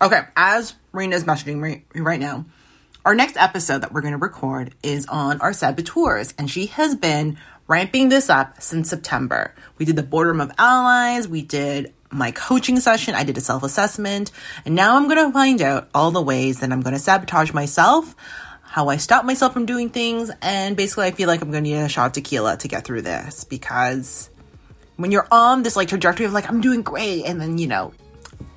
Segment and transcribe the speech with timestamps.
[0.00, 2.44] Okay, as Reina's messaging me right now,
[3.04, 6.94] our next episode that we're going to record is on our saboteurs, and she has
[6.94, 7.36] been
[7.66, 9.52] ramping this up since September.
[9.76, 13.64] We did the boardroom of allies, we did my coaching session, I did a self
[13.64, 14.30] assessment,
[14.64, 17.52] and now I'm going to find out all the ways that I'm going to sabotage
[17.52, 18.14] myself,
[18.62, 21.70] how I stop myself from doing things, and basically, I feel like I'm going to
[21.70, 24.30] need a shot of tequila to get through this because
[24.94, 27.92] when you're on this like trajectory of like I'm doing great, and then you know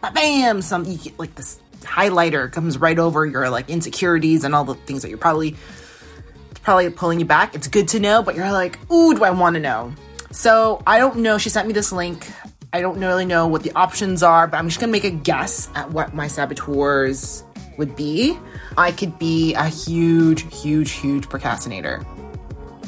[0.10, 4.64] bam, some you get, like this highlighter comes right over your like insecurities and all
[4.64, 5.56] the things that you're probably
[6.64, 7.56] probably pulling you back.
[7.56, 9.94] It's good to know, but you're like, ooh, do I want to know?
[10.32, 11.38] So I don't know.
[11.38, 12.32] She sent me this link.
[12.74, 15.70] I don't really know what the options are, but I'm just gonna make a guess
[15.76, 17.44] at what my saboteurs
[17.78, 18.38] would be.
[18.78, 22.06] I could be a huge, huge, huge procrastinator.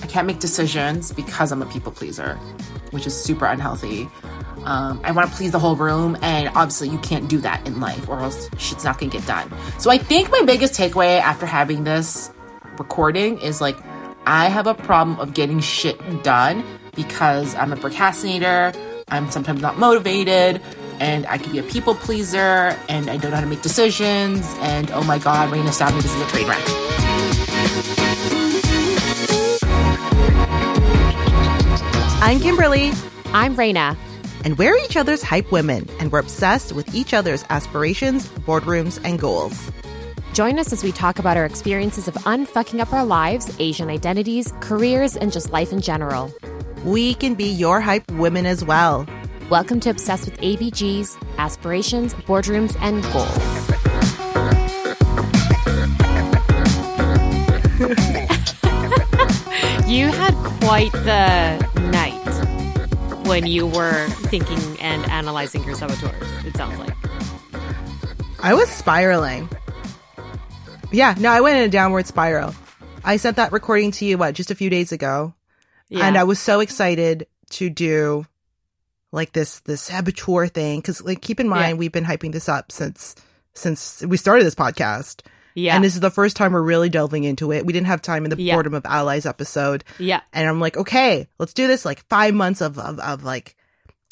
[0.01, 2.35] I can't make decisions because I'm a people pleaser,
[2.91, 4.07] which is super unhealthy.
[4.65, 7.79] Um, I want to please the whole room, and obviously, you can't do that in
[7.79, 9.51] life, or else shit's not gonna get done.
[9.77, 12.31] So, I think my biggest takeaway after having this
[12.77, 13.77] recording is like,
[14.25, 16.63] I have a problem of getting shit done
[16.95, 18.71] because I'm a procrastinator,
[19.09, 20.61] I'm sometimes not motivated,
[20.99, 24.45] and I can be a people pleaser, and I don't know how to make decisions,
[24.59, 26.63] and oh my god, Reina stabbed me, this is a train wreck.
[32.21, 32.93] I'm Kimberly.
[33.33, 33.97] I'm Reina.
[34.43, 39.17] And we're each other's hype women, and we're obsessed with each other's aspirations, boardrooms, and
[39.17, 39.71] goals.
[40.33, 44.53] Join us as we talk about our experiences of unfucking up our lives, Asian identities,
[44.59, 46.29] careers, and just life in general.
[46.83, 49.07] We can be your hype women as well.
[49.49, 53.63] Welcome to Obsessed with ABGs, Aspirations, Boardrooms, and Goals.
[59.87, 61.72] you had quite the night
[63.33, 66.93] when you were thinking and analyzing your saboteurs, it sounds like.
[68.43, 69.49] I was spiraling.
[70.91, 72.53] Yeah, no, I went in a downward spiral.
[73.03, 75.33] I sent that recording to you, what, just a few days ago.
[75.89, 76.05] Yeah.
[76.05, 78.27] And I was so excited to do
[79.11, 80.83] like this, this saboteur thing.
[80.83, 81.79] Cause like, keep in mind, Yeah.
[81.79, 83.15] we've been hyping this up since,
[83.55, 85.21] since we started this podcast.
[85.55, 85.75] Yeah.
[85.75, 87.65] And this is the first time we're really delving into it.
[87.65, 88.55] We didn't have time in the Yeah.
[88.55, 89.83] Boardroom of Allies episode.
[89.99, 90.21] yeah.
[90.33, 91.85] And I'm like, okay, let's do this.
[91.85, 93.55] Like five months of, of, of like,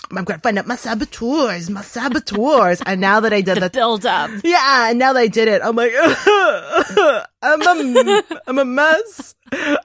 [0.09, 2.81] I'm going to find out my saboteurs, my saboteurs.
[2.85, 4.29] and now that I did The that, build up.
[4.44, 5.94] yeah, and now that I did it, I'm like,
[7.41, 9.35] I'm a, I'm a mess.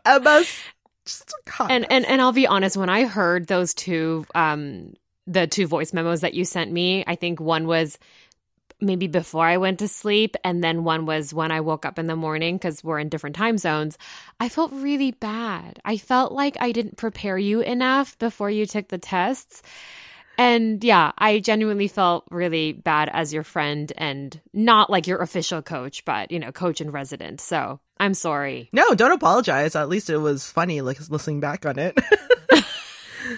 [0.04, 0.60] A mess.
[1.04, 1.88] Just a and mess.
[1.90, 4.94] and and I'll be honest, when I heard those two um
[5.28, 7.98] the two voice memos that you sent me, I think one was
[8.80, 12.06] maybe before I went to sleep and then one was when I woke up in
[12.06, 13.98] the morning cuz we're in different time zones.
[14.38, 15.80] I felt really bad.
[15.84, 19.62] I felt like I didn't prepare you enough before you took the tests.
[20.38, 25.62] And yeah, I genuinely felt really bad as your friend and not like your official
[25.62, 27.40] coach, but you know, coach and resident.
[27.40, 28.68] So, I'm sorry.
[28.72, 29.74] no, don't apologize.
[29.74, 31.98] At least it was funny, like listening back on it.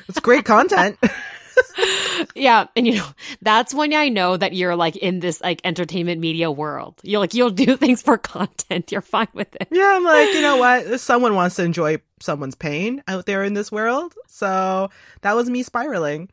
[0.08, 0.98] it's great content.
[2.34, 3.08] Yeah, and you know,
[3.42, 7.00] that's when I know that you're like in this like entertainment media world.
[7.02, 8.90] You're like you'll do things for content.
[8.92, 9.68] You're fine with it.
[9.70, 11.00] Yeah, I'm like, you know what?
[11.00, 14.14] Someone wants to enjoy someone's pain out there in this world.
[14.26, 14.90] So
[15.22, 16.28] that was me spiraling.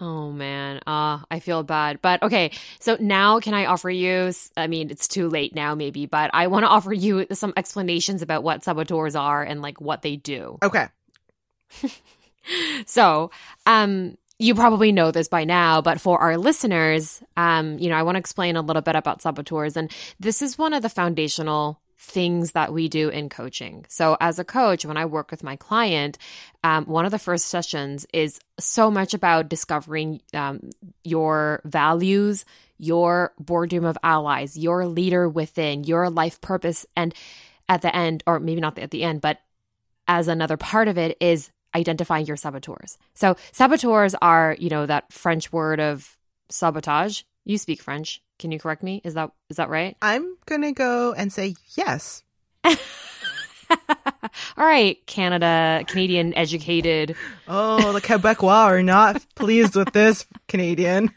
[0.00, 2.00] Oh man, uh, I feel bad.
[2.00, 6.06] But okay, so now can I offer you I mean, it's too late now maybe,
[6.06, 10.02] but I want to offer you some explanations about what saboteurs are and like what
[10.02, 10.58] they do.
[10.62, 10.88] Okay.
[12.86, 13.30] So,
[13.66, 18.02] um, you probably know this by now, but for our listeners, um, you know, I
[18.02, 19.76] want to explain a little bit about saboteurs.
[19.76, 23.84] And this is one of the foundational things that we do in coaching.
[23.88, 26.16] So, as a coach, when I work with my client,
[26.64, 30.70] um, one of the first sessions is so much about discovering um,
[31.04, 32.46] your values,
[32.78, 36.86] your boardroom of allies, your leader within, your life purpose.
[36.96, 37.14] And
[37.68, 39.38] at the end, or maybe not at the end, but
[40.08, 42.98] as another part of it is identifying your saboteurs.
[43.14, 46.16] So saboteurs are, you know, that French word of
[46.48, 47.22] sabotage.
[47.44, 48.22] You speak French.
[48.38, 49.00] Can you correct me?
[49.04, 49.96] Is that is that right?
[50.00, 52.22] I'm going to go and say yes.
[54.56, 57.14] All right, Canada, Canadian educated.
[57.46, 61.12] Oh, the Quebecois are not pleased with this, Canadian.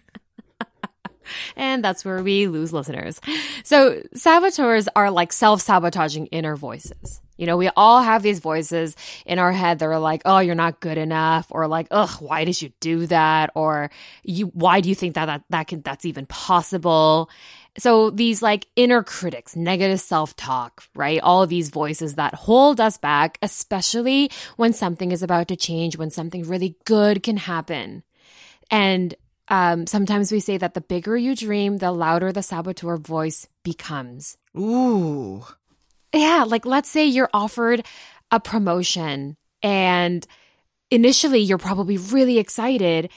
[1.56, 3.20] And that's where we lose listeners.
[3.64, 7.22] So saboteurs are like self-sabotaging inner voices.
[7.38, 8.96] You know, we all have these voices
[9.26, 12.46] in our head that are like, "Oh, you're not good enough," or like, "Ugh, why
[12.46, 13.90] did you do that?" or
[14.24, 17.30] "You, why do you think that that that can that's even possible?"
[17.78, 21.20] So these like inner critics, negative self-talk, right?
[21.22, 25.98] All of these voices that hold us back, especially when something is about to change,
[25.98, 28.04] when something really good can happen.
[28.70, 29.16] And
[29.48, 34.38] um, sometimes we say that the bigger you dream, the louder the saboteur voice becomes.
[34.58, 35.44] Ooh.
[36.14, 37.86] Yeah, like let's say you're offered
[38.32, 40.26] a promotion and
[40.92, 43.10] initially you're probably really excited.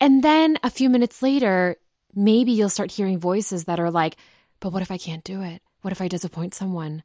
[0.00, 1.76] And then a few minutes later,
[2.14, 4.16] maybe you'll start hearing voices that are like,
[4.60, 5.62] but what if I can't do it?
[5.82, 7.02] What if I disappoint someone?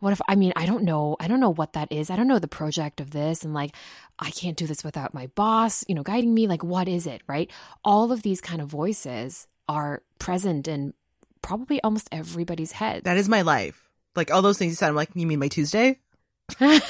[0.00, 1.16] What if, I mean, I don't know.
[1.20, 2.10] I don't know what that is.
[2.10, 3.44] I don't know the project of this.
[3.44, 3.74] And like,
[4.18, 6.46] I can't do this without my boss, you know, guiding me.
[6.46, 7.22] Like, what is it?
[7.26, 7.50] Right.
[7.84, 10.94] All of these kind of voices are present in
[11.42, 13.04] probably almost everybody's head.
[13.04, 13.89] That is my life.
[14.16, 15.98] Like all those things you said, I'm like, you mean my Tuesday?
[16.60, 16.80] uh,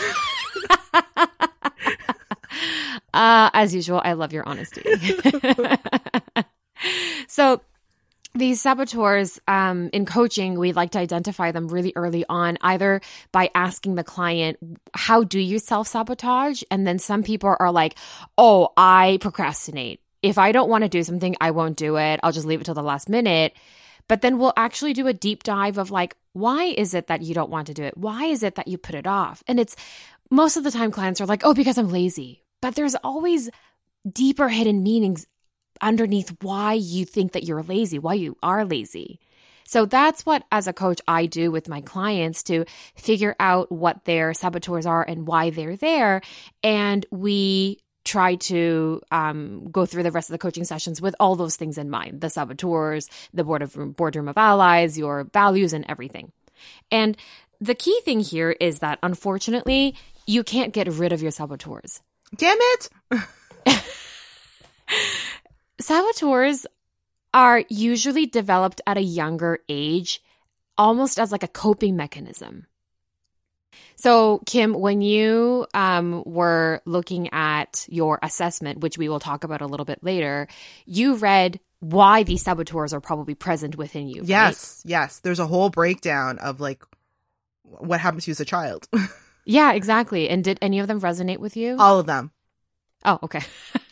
[3.12, 4.82] as usual, I love your honesty.
[7.28, 7.60] so,
[8.32, 13.00] these saboteurs um, in coaching, we like to identify them really early on, either
[13.32, 14.56] by asking the client,
[14.94, 16.62] How do you self sabotage?
[16.70, 17.96] And then some people are like,
[18.38, 20.00] Oh, I procrastinate.
[20.22, 22.20] If I don't want to do something, I won't do it.
[22.22, 23.52] I'll just leave it till the last minute.
[24.10, 27.32] But then we'll actually do a deep dive of like, why is it that you
[27.32, 27.96] don't want to do it?
[27.96, 29.44] Why is it that you put it off?
[29.46, 29.76] And it's
[30.32, 32.42] most of the time clients are like, oh, because I'm lazy.
[32.60, 33.50] But there's always
[34.10, 35.28] deeper hidden meanings
[35.80, 39.20] underneath why you think that you're lazy, why you are lazy.
[39.64, 42.64] So that's what, as a coach, I do with my clients to
[42.96, 46.20] figure out what their saboteurs are and why they're there.
[46.64, 47.78] And we
[48.10, 51.78] try to um, go through the rest of the coaching sessions with all those things
[51.78, 56.32] in mind the saboteurs, the board of, boardroom of allies, your values, and everything.
[56.90, 57.16] And
[57.60, 59.94] the key thing here is that unfortunately,
[60.26, 62.00] you can't get rid of your saboteurs.
[62.34, 62.88] Damn it!
[65.80, 66.66] saboteurs
[67.32, 70.20] are usually developed at a younger age,
[70.76, 72.66] almost as like a coping mechanism.
[73.96, 79.60] So, Kim, when you um, were looking at your assessment, which we will talk about
[79.60, 80.48] a little bit later,
[80.86, 84.22] you read why these saboteurs are probably present within you.
[84.24, 84.90] Yes, right?
[84.90, 85.20] yes.
[85.20, 86.82] There's a whole breakdown of like
[87.64, 88.88] what happens to you as a child.
[89.44, 90.28] yeah, exactly.
[90.28, 91.76] And did any of them resonate with you?
[91.78, 92.32] All of them.
[93.04, 93.40] Oh, okay.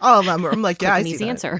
[0.00, 0.44] All of them.
[0.44, 1.30] I'm like, yeah, I an see easy that.
[1.30, 1.58] answer.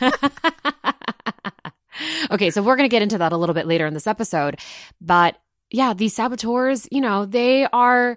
[2.30, 4.58] okay, so we're going to get into that a little bit later in this episode,
[5.00, 5.36] but
[5.74, 8.16] yeah, these saboteurs, you know, they are,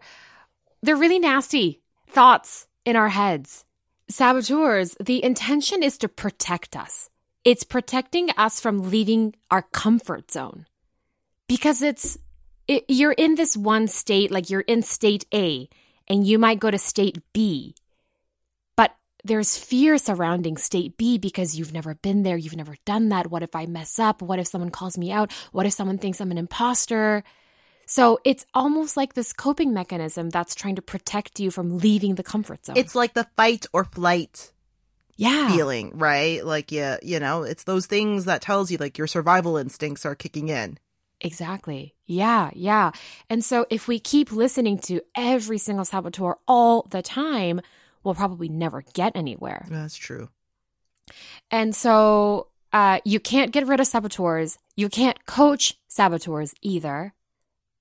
[0.83, 3.65] they're really nasty thoughts in our heads.
[4.09, 7.09] Saboteurs, the intention is to protect us.
[7.43, 10.67] It's protecting us from leaving our comfort zone
[11.47, 12.19] because it's,
[12.67, 15.67] it, you're in this one state, like you're in state A
[16.07, 17.73] and you might go to state B.
[18.75, 22.37] But there's fear surrounding state B because you've never been there.
[22.37, 23.31] You've never done that.
[23.31, 24.21] What if I mess up?
[24.21, 25.33] What if someone calls me out?
[25.53, 27.23] What if someone thinks I'm an imposter?
[27.87, 32.23] So it's almost like this coping mechanism that's trying to protect you from leaving the
[32.23, 32.75] comfort zone.
[32.77, 34.51] It's like the fight or flight
[35.15, 35.49] yeah.
[35.49, 36.45] feeling, right?
[36.45, 40.15] Like yeah, you know, it's those things that tells you like your survival instincts are
[40.15, 40.77] kicking in.
[41.21, 41.95] Exactly.
[42.05, 42.91] Yeah, yeah.
[43.29, 47.61] And so if we keep listening to every single saboteur all the time,
[48.03, 49.65] we'll probably never get anywhere.
[49.69, 50.29] That's true.
[51.49, 54.59] And so uh, you can't get rid of saboteurs.
[54.75, 57.13] You can't coach saboteurs either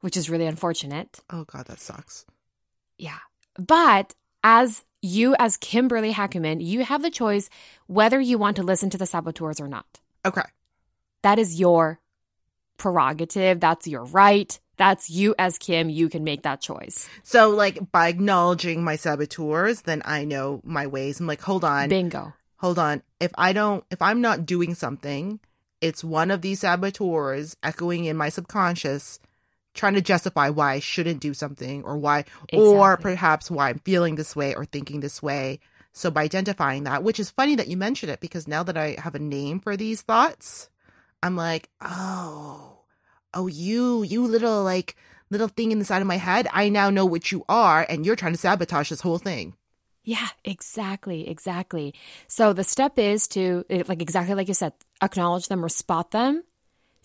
[0.00, 1.20] which is really unfortunate.
[1.31, 2.26] Oh god, that sucks.
[2.98, 3.19] Yeah.
[3.58, 7.48] But as you as Kimberly Hackerman, you have the choice
[7.87, 10.00] whether you want to listen to the saboteurs or not.
[10.25, 10.43] Okay.
[11.22, 12.00] That is your
[12.76, 14.59] prerogative, that's your right.
[14.76, 17.09] That's you as Kim, you can make that choice.
[17.23, 21.18] So like by acknowledging my saboteurs, then I know my ways.
[21.18, 21.88] I'm like, hold on.
[21.88, 22.35] Bingo.
[22.59, 23.02] Hold on.
[23.18, 25.40] If I don't if I'm not doing something,
[25.80, 29.18] it's one of these saboteurs echoing in my subconscious
[29.76, 32.59] trying to justify why I shouldn't do something or why, exactly.
[32.59, 35.61] or perhaps why I'm feeling this way or thinking this way.
[35.92, 38.97] So by identifying that, which is funny that you mentioned it because now that I
[38.99, 40.68] have a name for these thoughts,
[41.23, 42.80] I'm like, oh,
[43.33, 44.97] oh, you, you little like
[45.30, 46.49] little thing in the side of my head.
[46.52, 49.54] I now know what you are, and you're trying to sabotage this whole thing.
[50.04, 51.95] Yeah, exactly, exactly.
[52.28, 56.45] So the step is to, like exactly like you said, acknowledge them or spot them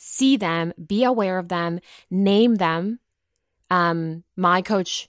[0.01, 1.79] see them, be aware of them,
[2.09, 2.99] name them.
[3.69, 5.07] Um, my coach,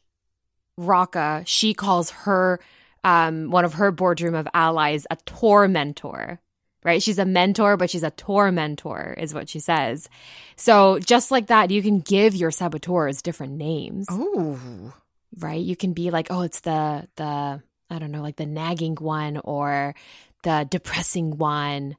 [0.76, 2.60] Raka, she calls her
[3.02, 6.40] um, one of her boardroom of allies a tormentor,
[6.84, 7.02] right?
[7.02, 10.10] She's a mentor, but she's a tormentor, is what she says.
[10.56, 14.06] So just like that, you can give your saboteurs different names.
[14.10, 14.92] Oh,
[15.38, 15.60] right.
[15.60, 19.40] You can be like, oh, it's the the I don't know, like the nagging one
[19.42, 19.94] or
[20.42, 21.96] the depressing one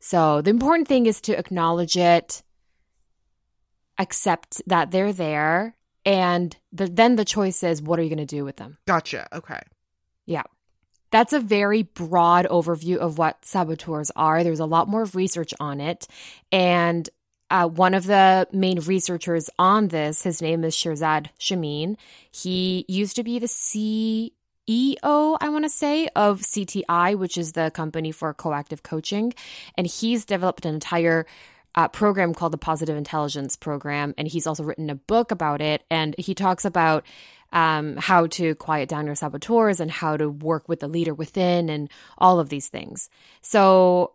[0.00, 2.42] so the important thing is to acknowledge it,
[3.98, 5.74] accept that they're there,
[6.04, 8.78] and the, then the choice is what are you going to do with them?
[8.86, 9.26] Gotcha.
[9.32, 9.60] Okay.
[10.26, 10.42] Yeah.
[11.10, 14.44] that's a very broad overview of what saboteurs are.
[14.44, 16.06] There's a lot more research on it.
[16.52, 17.08] And
[17.50, 21.96] uh, one of the main researchers on this, his name is Shirzad Chamine.
[22.30, 23.48] He used to be the
[24.68, 29.34] CEO, I want to say, of CTI, which is the company for coactive coaching.
[29.76, 31.26] And he's developed an entire
[31.74, 34.14] uh, program called the Positive Intelligence Program.
[34.16, 35.84] And he's also written a book about it.
[35.90, 37.04] And he talks about
[37.52, 41.68] um, how to quiet down your saboteurs and how to work with the leader within
[41.68, 43.08] and all of these things.
[43.42, 44.14] So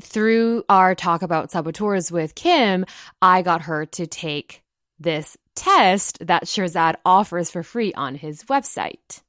[0.00, 2.86] through our talk about saboteurs with Kim,
[3.20, 4.62] I got her to take
[4.98, 9.20] this test that Shirzad offers for free on his website.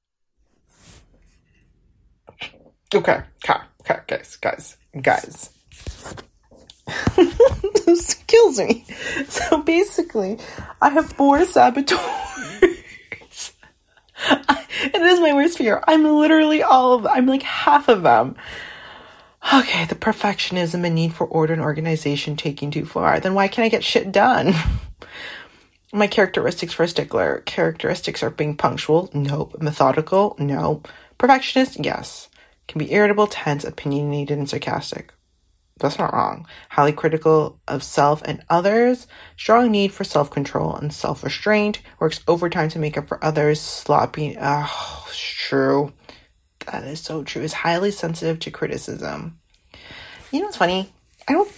[2.93, 5.49] Okay, okay, okay, guys, guys, guys.
[7.85, 8.85] this kills me.
[9.29, 10.39] So basically,
[10.81, 12.01] I have four saboteurs.
[14.29, 15.81] it is my worst fear.
[15.87, 18.35] I'm literally all of I'm like half of them.
[19.53, 23.19] Okay, the perfectionism and need for order and organization taking too far.
[23.19, 24.53] Then why can't I get shit done?
[25.93, 27.41] my characteristics for a stickler.
[27.45, 29.09] Characteristics are being punctual.
[29.13, 29.61] Nope.
[29.61, 30.35] Methodical.
[30.37, 30.83] No.
[31.17, 31.83] Perfectionist.
[31.83, 32.29] Yes.
[32.67, 35.13] Can be irritable, tense, opinionated, and sarcastic.
[35.81, 36.47] That's not wrong.
[36.69, 39.07] Highly critical of self and others.
[39.35, 41.81] Strong need for self control and self restraint.
[41.99, 43.59] Works overtime to make up for others.
[43.59, 44.37] Sloppy.
[44.39, 45.91] Oh, true.
[46.67, 47.41] That is so true.
[47.41, 49.39] Is highly sensitive to criticism.
[50.31, 50.93] You know what's funny?
[51.27, 51.51] I don't.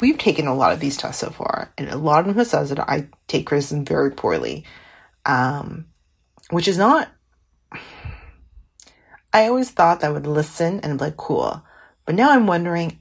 [0.00, 2.46] We've taken a lot of these tests so far, and a lot of them have
[2.46, 4.64] said that I take criticism very poorly,
[5.24, 5.86] um,
[6.50, 7.08] which is not.
[9.34, 11.64] I always thought that I would listen and be like, cool.
[12.06, 13.00] But now I'm wondering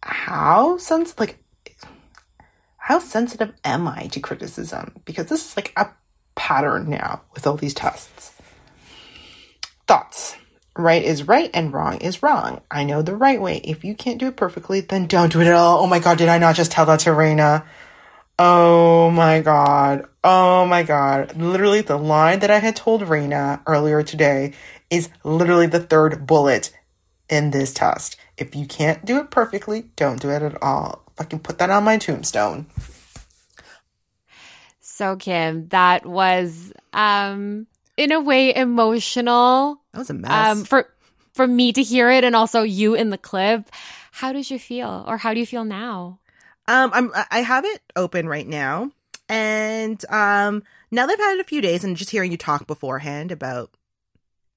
[0.00, 1.38] how sensitive, like,
[2.76, 4.92] how sensitive am I to criticism?
[5.04, 5.90] Because this is like a
[6.36, 8.32] pattern now with all these tests.
[9.88, 10.36] Thoughts.
[10.76, 12.60] Right is right and wrong is wrong.
[12.70, 13.58] I know the right way.
[13.64, 15.80] If you can't do it perfectly, then don't do it at all.
[15.80, 17.64] Oh my god, did I not just tell that to Raina?
[18.38, 20.06] Oh my god.
[20.24, 21.36] Oh my god.
[21.36, 24.54] Literally, the line that I had told Raina earlier today
[24.90, 26.72] is literally the third bullet
[27.28, 28.16] in this test.
[28.36, 31.02] If you can't do it perfectly, don't do it at all.
[31.16, 32.66] Fucking put that on my tombstone.
[34.80, 39.80] So Kim, that was um in a way emotional.
[39.92, 40.30] That was a mess.
[40.30, 40.88] Um for
[41.32, 43.70] for me to hear it and also you in the clip.
[44.12, 46.20] How did you feel or how do you feel now?
[46.68, 48.90] Um I'm I have it open right now.
[49.28, 52.66] And um now that I've had it a few days and just hearing you talk
[52.66, 53.70] beforehand about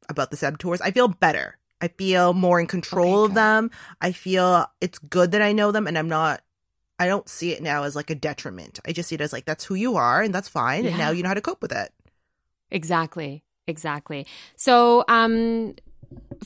[0.09, 1.57] about the saboteurs, I feel better.
[1.79, 3.71] I feel more in control okay, of them.
[4.01, 6.41] I feel it's good that I know them and I'm not
[6.99, 8.79] I don't see it now as like a detriment.
[8.85, 10.89] I just see it as like that's who you are and that's fine yeah.
[10.89, 11.91] and now you know how to cope with it.
[12.71, 13.43] Exactly.
[13.67, 14.25] Exactly.
[14.55, 15.75] So, um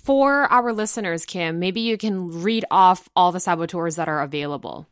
[0.03, 4.88] for our listeners, Kim, maybe you can read off all the saboteurs that are available.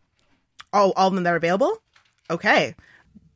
[0.71, 1.81] Oh, all of them that are available?
[2.29, 2.75] Okay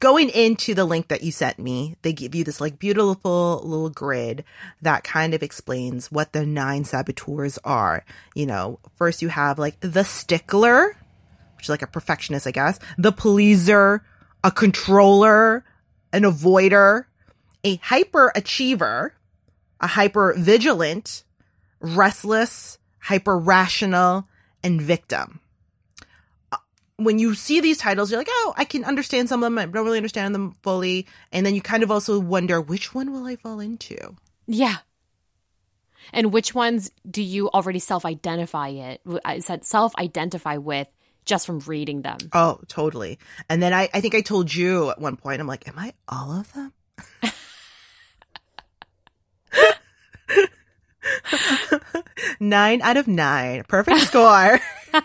[0.04, 3.90] going into the link that you sent me, they give you this like beautiful little
[3.90, 4.44] grid
[4.82, 8.04] that kind of explains what the nine saboteurs are.
[8.36, 10.98] You know, first you have like the stickler,
[11.56, 14.04] which is like a perfectionist, I guess, the pleaser,
[14.44, 15.64] a controller,
[16.12, 17.06] an avoider,
[17.64, 19.14] a hyper achiever,
[19.80, 21.24] a hyper vigilant,
[21.80, 24.28] restless, hyper rational,
[24.62, 25.40] and victim
[26.98, 29.58] when you see these titles, you're like, oh, I can understand some of them.
[29.58, 31.08] I don't really understand them fully.
[31.32, 34.16] And then you kind of also wonder, which one will I fall into?
[34.46, 34.78] Yeah.
[36.12, 39.02] And which ones do you already self identify it?
[39.24, 40.88] I said self identify with
[41.26, 42.18] just from reading them.
[42.34, 43.20] Oh, totally.
[43.50, 45.94] And then I, I think I told you at one point, I'm like, am I
[46.08, 46.74] all of them?
[52.40, 53.64] nine out of nine.
[53.68, 54.60] Perfect score.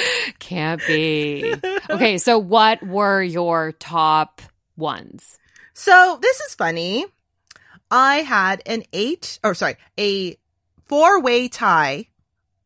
[0.38, 1.54] Can't be.
[1.90, 4.42] Okay, so what were your top
[4.76, 5.38] ones?
[5.74, 7.06] So this is funny.
[7.90, 10.36] I had an eight, or sorry, a
[10.86, 12.06] four way tie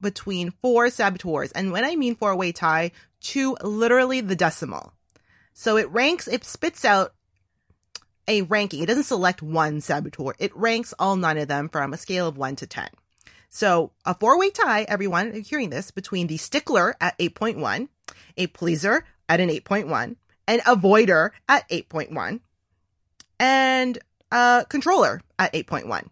[0.00, 1.52] between four saboteurs.
[1.52, 4.92] And when I mean four way tie, to literally the decimal.
[5.52, 7.12] So it ranks, it spits out
[8.28, 8.82] a ranking.
[8.82, 10.34] It doesn't select one saboteur.
[10.38, 12.88] It ranks all nine of them from a scale of one to 10.
[13.48, 17.88] So a four way tie, everyone hearing this, between the stickler at 8.1,
[18.36, 22.40] a pleaser at an 8.1, an avoider at 8.1,
[23.38, 23.98] and
[24.30, 26.08] a controller at 8.1.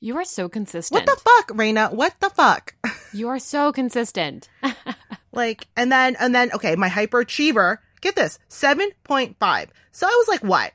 [0.00, 1.06] You are so consistent.
[1.06, 1.92] What the fuck, Raina?
[1.92, 2.74] What the fuck?
[3.14, 4.48] You are so consistent.
[5.32, 9.68] like, and then, and then, okay, my hyperachiever, get this, 7.5.
[9.92, 10.72] So I was like, what?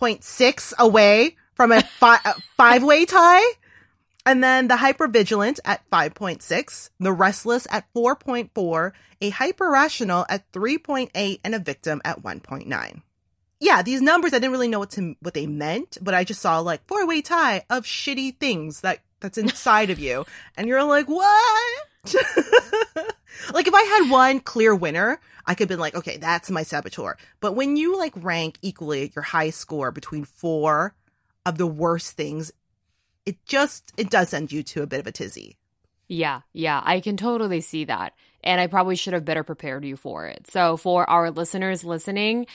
[0.00, 3.44] 0.6 away from a, fi- a five-way tie.
[4.26, 11.54] And then the hypervigilant at 5.6, the restless at 4.4, a hyper-rational at 3.8, and
[11.54, 13.02] a victim at 1.9.
[13.60, 16.42] Yeah, these numbers I didn't really know what to what they meant, but I just
[16.42, 20.26] saw like four-way tie of shitty things that that's inside of you.
[20.56, 21.84] And you're like, what?
[23.54, 26.62] like if I had one clear winner, I could have been like, okay, that's my
[26.62, 27.16] saboteur.
[27.40, 30.94] But when you like rank equally your high score between four
[31.46, 32.52] of the worst things,
[33.26, 35.56] it just it does send you to a bit of a tizzy.
[36.08, 38.14] Yeah, yeah, I can totally see that.
[38.42, 40.46] And I probably should have better prepared you for it.
[40.50, 42.46] So for our listeners listening,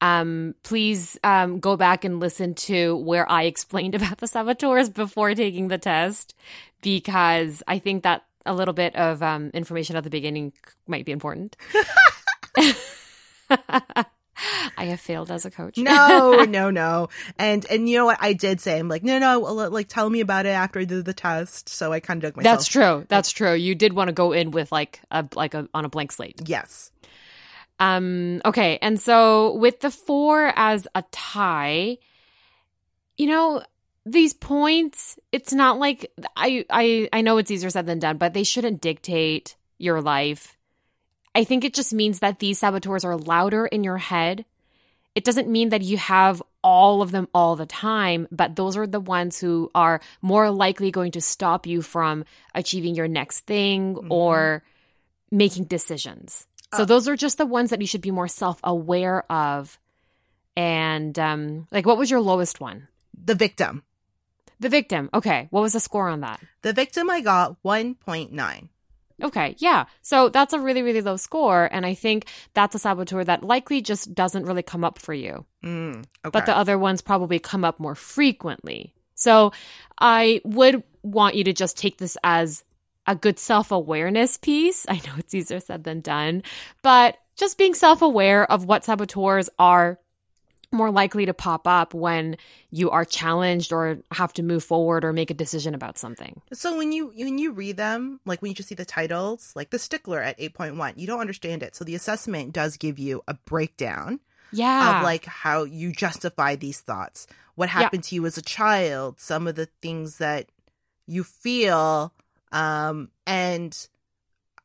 [0.00, 5.34] um, please um, go back and listen to where I explained about the saboteurs before
[5.34, 6.34] taking the test,
[6.80, 10.52] because I think that a little bit of um, information at the beginning
[10.86, 11.56] might be important.
[14.76, 15.78] I have failed as a coach.
[15.78, 17.08] no, no, no.
[17.38, 18.18] And and you know what?
[18.20, 20.84] I did say I'm like, no, no, well, like tell me about it after I
[20.84, 21.68] did the test.
[21.68, 22.58] So I kind of dug myself.
[22.58, 23.06] That's true.
[23.08, 23.54] That's true.
[23.54, 26.42] You did want to go in with like a like a on a blank slate.
[26.46, 26.90] Yes.
[27.78, 28.40] Um.
[28.44, 28.78] Okay.
[28.80, 31.98] And so with the four as a tie,
[33.16, 33.62] you know
[34.04, 35.18] these points.
[35.30, 38.80] It's not like I I I know it's easier said than done, but they shouldn't
[38.80, 40.56] dictate your life.
[41.34, 44.44] I think it just means that these saboteurs are louder in your head.
[45.14, 48.86] It doesn't mean that you have all of them all the time, but those are
[48.86, 52.24] the ones who are more likely going to stop you from
[52.54, 54.12] achieving your next thing mm-hmm.
[54.12, 54.62] or
[55.30, 56.46] making decisions.
[56.74, 59.78] So those are just the ones that you should be more self-aware of.
[60.56, 62.88] And um like what was your lowest one?
[63.12, 63.82] The victim.
[64.60, 65.10] The victim.
[65.12, 65.48] Okay.
[65.50, 66.40] What was the score on that?
[66.62, 68.68] The victim I got 1.9.
[69.22, 69.84] Okay, yeah.
[70.02, 71.68] So that's a really, really low score.
[71.72, 75.44] And I think that's a saboteur that likely just doesn't really come up for you.
[75.64, 76.30] Mm, okay.
[76.30, 78.94] But the other ones probably come up more frequently.
[79.14, 79.52] So
[79.98, 82.64] I would want you to just take this as
[83.06, 84.86] a good self awareness piece.
[84.88, 86.42] I know it's easier said than done,
[86.82, 89.98] but just being self aware of what saboteurs are
[90.72, 92.36] more likely to pop up when
[92.70, 96.40] you are challenged or have to move forward or make a decision about something.
[96.52, 99.70] So when you when you read them, like when you just see the titles, like
[99.70, 101.74] the stickler at 8.1, you don't understand it.
[101.74, 104.20] So the assessment does give you a breakdown
[104.52, 104.98] yeah.
[104.98, 107.26] of like how you justify these thoughts.
[107.54, 108.08] What happened yeah.
[108.10, 110.50] to you as a child, some of the things that
[111.06, 112.12] you feel
[112.52, 113.88] um and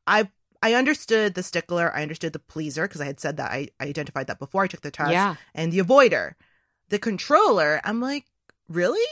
[0.06, 0.30] I
[0.64, 1.94] I understood the stickler.
[1.96, 3.52] I understood the pleaser because I had said that.
[3.52, 5.12] I, I identified that before I took the test.
[5.12, 5.36] Yeah.
[5.54, 6.34] And the avoider.
[6.90, 8.26] The controller, I'm like,
[8.70, 9.06] really?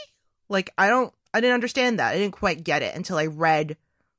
[0.48, 2.14] Like, I don't, I didn't understand that.
[2.14, 3.76] I didn't quite get it until I read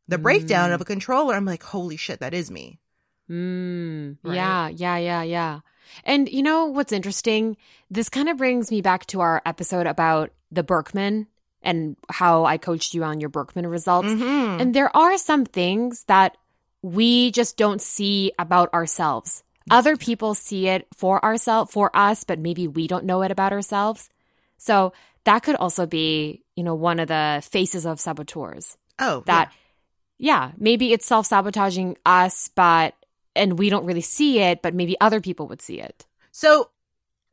[0.07, 0.75] the breakdown Mm.
[0.75, 1.33] of a controller.
[1.33, 2.79] I'm like, holy shit, that is me.
[3.29, 4.35] Mm, Right?
[4.35, 5.59] Yeah, yeah, yeah, yeah.
[6.03, 7.57] And you know what's interesting?
[7.89, 11.27] This kind of brings me back to our episode about the Birkman
[11.61, 14.07] and how I coached you on your Birkman results.
[14.09, 14.61] Mhm.
[14.61, 16.37] And there are some things that
[16.87, 19.43] we just don't see about ourselves.
[19.69, 23.51] Other people see it for ourselves, for us, but maybe we don't know it about
[23.51, 24.09] ourselves.
[24.57, 24.93] So
[25.25, 28.77] that could also be, you know, one of the faces of saboteurs.
[28.97, 29.51] Oh, That,
[30.17, 32.95] yeah, maybe it's self sabotaging us, but,
[33.35, 36.05] and we don't really see it, but maybe other people would see it.
[36.31, 36.69] So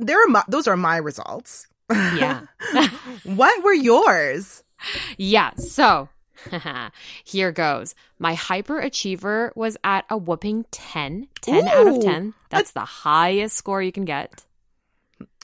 [0.01, 1.69] there are my, those are my results.
[1.89, 2.43] Yeah.
[3.25, 4.63] what were yours?
[5.17, 5.53] Yeah.
[5.57, 6.09] So
[7.25, 7.95] here goes.
[8.19, 11.29] My hyperachiever was at a whooping 10.
[11.41, 12.35] 10 out of 10.
[12.51, 14.45] That's the highest score you can get.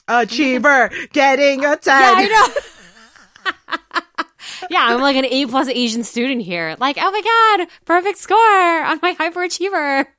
[0.07, 1.83] Achiever getting a 10.
[1.85, 3.53] Yeah, I know.
[4.69, 6.75] yeah, I'm like an A plus Asian student here.
[6.79, 8.37] Like, oh my God, perfect score
[8.83, 10.05] on my hyperachiever.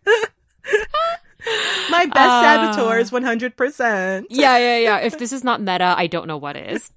[1.90, 2.42] My best Uh,
[2.74, 4.26] saboteur is 100%.
[4.30, 4.98] yeah, yeah, yeah.
[4.98, 6.92] If this is not meta, I don't know what is.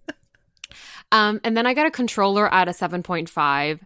[1.12, 3.80] Um, and then I got a controller at a 7.5.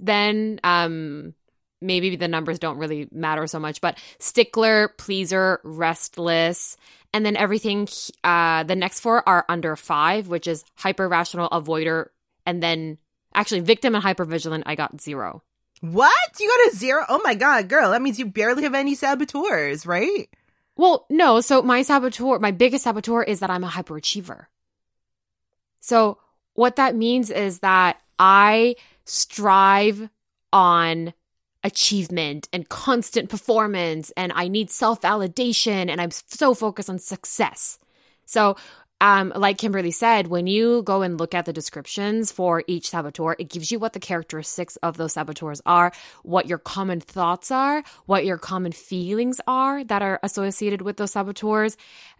[0.00, 1.34] Then, um,
[1.80, 6.76] maybe the numbers don't really matter so much, but stickler, pleaser, restless,
[7.12, 7.88] and then everything,
[8.24, 12.06] uh, the next four are under five, which is hyper rational, avoider,
[12.46, 12.98] and then
[13.34, 15.42] actually victim and hypervigilant, I got zero.
[15.80, 16.12] What?
[16.38, 17.04] You got a zero?
[17.08, 17.90] Oh my god, girl.
[17.90, 20.28] That means you barely have any saboteurs, right?
[20.76, 21.40] Well, no.
[21.40, 24.46] So my saboteur, my biggest saboteur is that I'm a hyperachiever.
[25.80, 26.18] So
[26.54, 30.08] what that means is that I strive
[30.52, 31.12] on
[31.64, 37.78] achievement and constant performance and I need self-validation and I'm so focused on success.
[38.26, 38.56] So
[39.02, 43.34] um, like Kimberly said, when you go and look at the descriptions for each saboteur,
[43.36, 45.90] it gives you what the characteristics of those saboteurs are,
[46.22, 51.10] what your common thoughts are, what your common feelings are that are associated with those
[51.10, 51.76] saboteurs,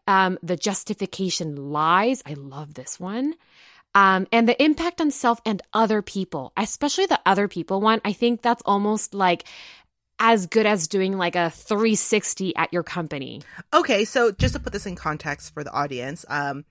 [0.08, 2.20] um, the justification lies.
[2.26, 3.34] I love this one.
[3.94, 8.12] Um, and the impact on self and other people, especially the other people one, I
[8.12, 9.44] think that's almost like
[10.18, 13.42] as good as doing like a 360 at your company.
[13.74, 16.64] Okay, so just to put this in context for the audience, um,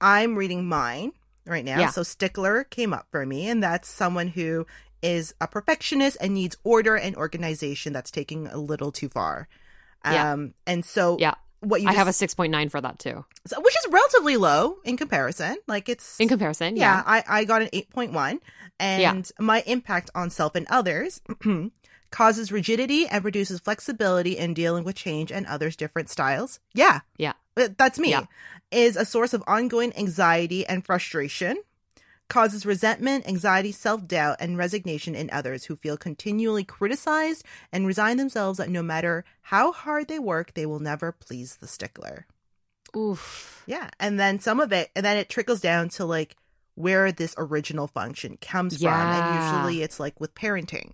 [0.00, 1.12] I'm reading mine
[1.46, 1.80] right now.
[1.80, 1.90] Yeah.
[1.90, 4.66] So Stickler came up for me, and that's someone who
[5.00, 9.48] is a perfectionist and needs order and organization that's taking a little too far.
[10.04, 10.32] Yeah.
[10.32, 11.34] Um, and so Yeah.
[11.62, 13.24] What you I have a 6.9 for that too.
[13.46, 15.56] so- which is relatively low in comparison.
[15.66, 17.02] Like it's In comparison, yeah, yeah.
[17.06, 18.38] I, I got an 8.1
[18.80, 21.20] and my impact on self and others
[22.10, 27.32] causes rigidity and reduces flexibility in dealing with change and others different styles yeah Yeah.
[27.54, 28.24] That's me Yeah.
[28.70, 31.56] is a source of ongoing anxiety and frustration
[32.32, 38.56] causes resentment anxiety self-doubt and resignation in others who feel continually criticized and resign themselves
[38.56, 42.26] that no matter how hard they work they will never please the stickler
[42.96, 43.62] Oof.
[43.66, 43.88] yeah.
[43.98, 46.36] And then some of it, and then it trickles down to like
[46.74, 48.92] where this original function comes from.
[48.92, 50.92] And usually it's like with parenting,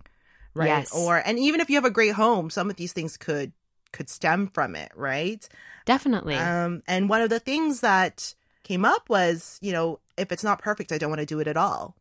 [0.53, 0.67] right?
[0.67, 0.95] Yes.
[0.95, 3.51] Or, and even if you have a great home, some of these things could,
[3.91, 5.47] could stem from it, right?
[5.85, 6.35] Definitely.
[6.35, 8.33] Um, and one of the things that
[8.69, 11.47] came up was, you know, if it's not perfect, I don't want to do it
[11.47, 11.95] at all.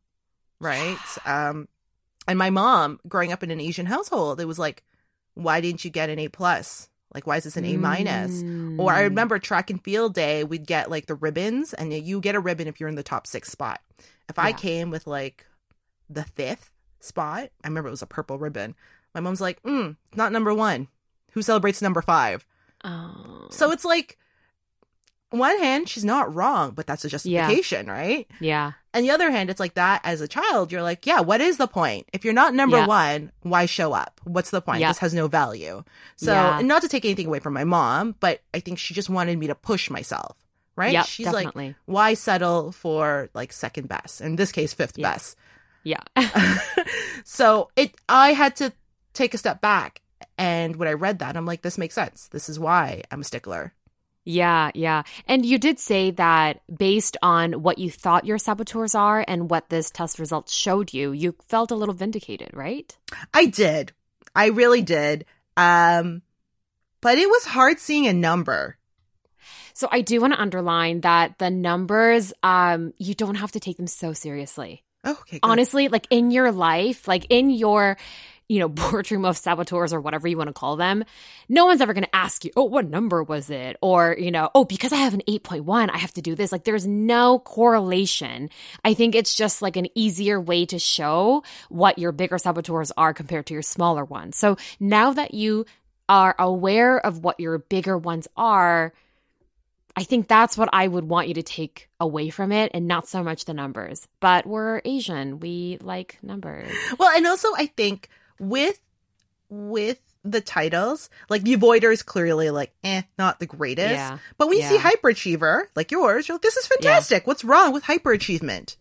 [0.60, 0.98] Right.
[1.26, 1.66] Um,
[2.28, 4.84] and my mom growing up in an Asian household, it was like,
[5.34, 6.90] why didn't you get an A plus?
[7.14, 8.44] Like, why is this an A minus?
[8.76, 9.04] Or I Mm.
[9.04, 12.68] remember track and field day, we'd get like the ribbons, and you get a ribbon
[12.68, 13.80] if you're in the top six spot.
[14.28, 15.46] If I came with like
[16.10, 18.74] the fifth spot, I remember it was a purple ribbon.
[19.14, 20.88] My mom's like, mm, not number one.
[21.32, 22.46] Who celebrates number five?
[22.84, 23.46] Oh.
[23.50, 24.18] So it's like,
[25.30, 28.26] one hand, she's not wrong, but that's a justification, right?
[28.40, 28.72] yeah.
[28.94, 31.56] And the other hand, it's like that as a child, you're like, yeah, what is
[31.58, 32.08] the point?
[32.12, 32.86] If you're not number Yeah.
[32.86, 34.20] one, why show up?
[34.24, 34.80] What's the point?
[34.80, 34.88] Yeah.
[34.88, 35.84] This has no value.
[36.16, 36.60] So, Yeah.
[36.62, 39.46] not to take anything away from my mom, but I think she just wanted me
[39.48, 40.36] to push myself,
[40.74, 40.92] right?
[40.94, 41.66] Yep, She's definitely.
[41.68, 44.20] like, why settle for like second best?
[44.20, 45.12] In this case, fifth Yeah.
[45.12, 45.36] best.
[45.84, 46.00] Yeah.
[47.24, 48.72] so it, I had to
[49.12, 50.00] take a step back.
[50.36, 52.28] And when I read that, I'm like, this makes sense.
[52.28, 53.72] This is why I'm a stickler.
[54.28, 55.04] Yeah, yeah.
[55.26, 59.70] And you did say that based on what you thought your saboteurs are and what
[59.70, 62.94] this test results showed you, you felt a little vindicated, right?
[63.32, 63.92] I did.
[64.34, 65.24] I really did.
[65.56, 66.20] Um,
[67.00, 68.76] but it was hard seeing a number.
[69.72, 73.78] So I do want to underline that the numbers, um, you don't have to take
[73.78, 74.84] them so seriously.
[75.04, 75.38] Oh, okay.
[75.38, 75.48] good.
[75.48, 77.96] Honestly, like in your life, like in your,
[78.48, 81.04] you know, boardroom of saboteurs or whatever you want to call them,
[81.48, 83.76] no one's ever going to ask you, oh, what number was it?
[83.80, 86.52] Or, you know, oh, because I have an 8.1, I have to do this.
[86.52, 88.50] Like there's no correlation.
[88.84, 93.14] I think it's just like an easier way to show what your bigger saboteurs are
[93.14, 94.36] compared to your smaller ones.
[94.36, 95.66] So now that you
[96.08, 98.94] are aware of what your bigger ones are,
[99.98, 103.08] I think that's what I would want you to take away from it and not
[103.08, 104.06] so much the numbers.
[104.20, 105.40] But we're Asian.
[105.40, 106.70] We like numbers.
[106.98, 108.80] Well, and also I think with
[109.50, 113.94] with the titles, like the avoider is clearly like, eh, not the greatest.
[113.94, 114.18] Yeah.
[114.36, 117.26] But when you see hyperachiever, like yours, you're like, this is fantastic.
[117.26, 118.76] What's wrong with hyperachievement?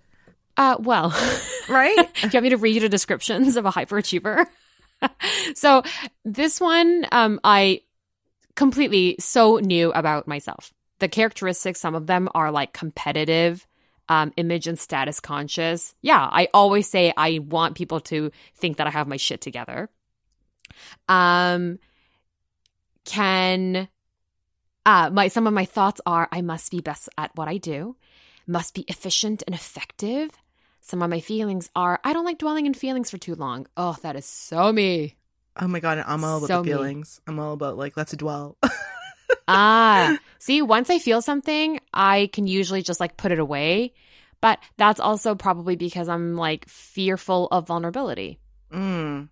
[0.57, 1.13] Uh, well,
[1.69, 1.95] Right?
[2.21, 4.45] do you want me to read you the descriptions of a hyperachiever?
[5.55, 5.83] so
[6.25, 7.81] this one, um, I
[8.55, 10.73] completely so knew about myself.
[10.99, 13.67] The characteristics, some of them are like competitive,
[14.09, 15.95] um, image and status conscious.
[16.01, 19.89] Yeah, I always say I want people to think that I have my shit together.
[21.09, 21.79] Um,
[23.05, 23.87] can
[24.85, 27.95] uh, my some of my thoughts are I must be best at what I do,
[28.45, 30.31] must be efficient and effective.
[30.81, 33.67] Some of my feelings are I don't like dwelling in feelings for too long.
[33.75, 35.15] Oh, that is so me.
[35.59, 36.69] oh my god, I'm all about So the me.
[36.71, 37.19] feelings.
[37.27, 38.57] I'm all about like let's dwell.
[39.47, 43.93] ah, see, once I feel something, I can usually just like put it away.
[44.39, 48.39] But that's also probably because I'm like fearful of vulnerability.
[48.71, 49.29] Mm.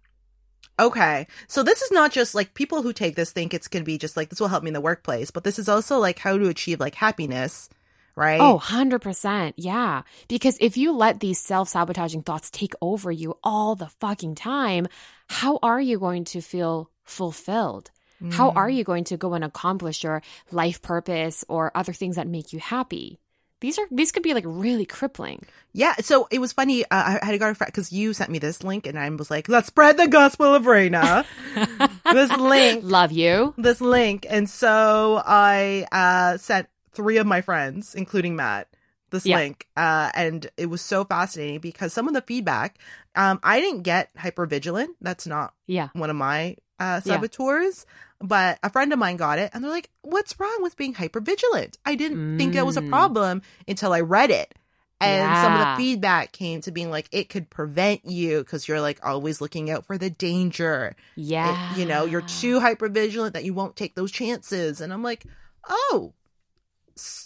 [0.80, 1.28] Okay.
[1.48, 3.98] So this is not just like people who take this think it's going to be
[3.98, 6.38] just like this will help me in the workplace, but this is also like how
[6.38, 7.70] to achieve like happiness,
[8.16, 8.42] right?
[8.42, 9.54] Oh, 100%.
[9.58, 10.02] Yeah.
[10.28, 14.88] Because if you let these self sabotaging thoughts take over you all the fucking time,
[15.30, 17.92] how are you going to feel fulfilled?
[18.32, 18.56] How Mm.
[18.56, 22.54] are you going to go and accomplish your life purpose or other things that make
[22.54, 23.20] you happy?
[23.62, 25.44] These are these could be like really crippling.
[25.74, 26.84] Yeah, so it was funny.
[26.86, 29.48] Uh, I had a to because you sent me this link, and I was like,
[29.50, 31.26] "Let's spread the gospel of Reina."
[32.12, 33.54] this link, Love you.
[33.58, 38.68] this link, and so I uh, sent three of my friends, including Matt,
[39.10, 39.38] this Yeah.
[39.38, 42.78] link, uh, and it was so fascinating because some of the feedback,
[43.16, 44.90] um, I didn't get hypervigilant.
[45.02, 45.90] That's not Yeah.
[45.94, 47.14] one of my uh, Yeah.
[47.16, 47.86] saboteurs,
[48.20, 51.78] but a friend of mine got it, and they're like, "What's wrong with being hypervigilant?"
[51.86, 52.90] I didn't think that was a Mm.
[52.90, 54.54] problem until I read it,
[55.02, 58.80] And some of the feedback came to being like, it could prevent you because you're
[58.82, 60.96] like always looking out for the danger.
[61.16, 61.76] It- Yeah.
[61.76, 64.80] you know, you're too hyper vigilant that you won't take those chances.
[64.80, 65.26] And I'm like,
[65.68, 66.14] oh,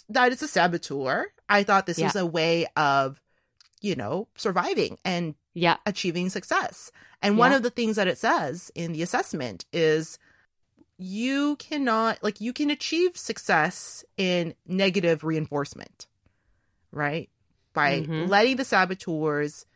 [0.08, 1.32] that is a saboteur.
[1.48, 2.06] I thought this Yeah.
[2.06, 3.20] was a way of,
[3.80, 5.76] you know, surviving and Yeah.
[5.86, 6.92] achieving success.
[7.22, 10.18] And one of the things that it says in the assessment is
[10.96, 16.06] you cannot, like, you can achieve success in negative reinforcement,
[16.92, 17.28] right?
[17.72, 18.28] By Mhm.
[18.28, 19.66] letting the saboteurs,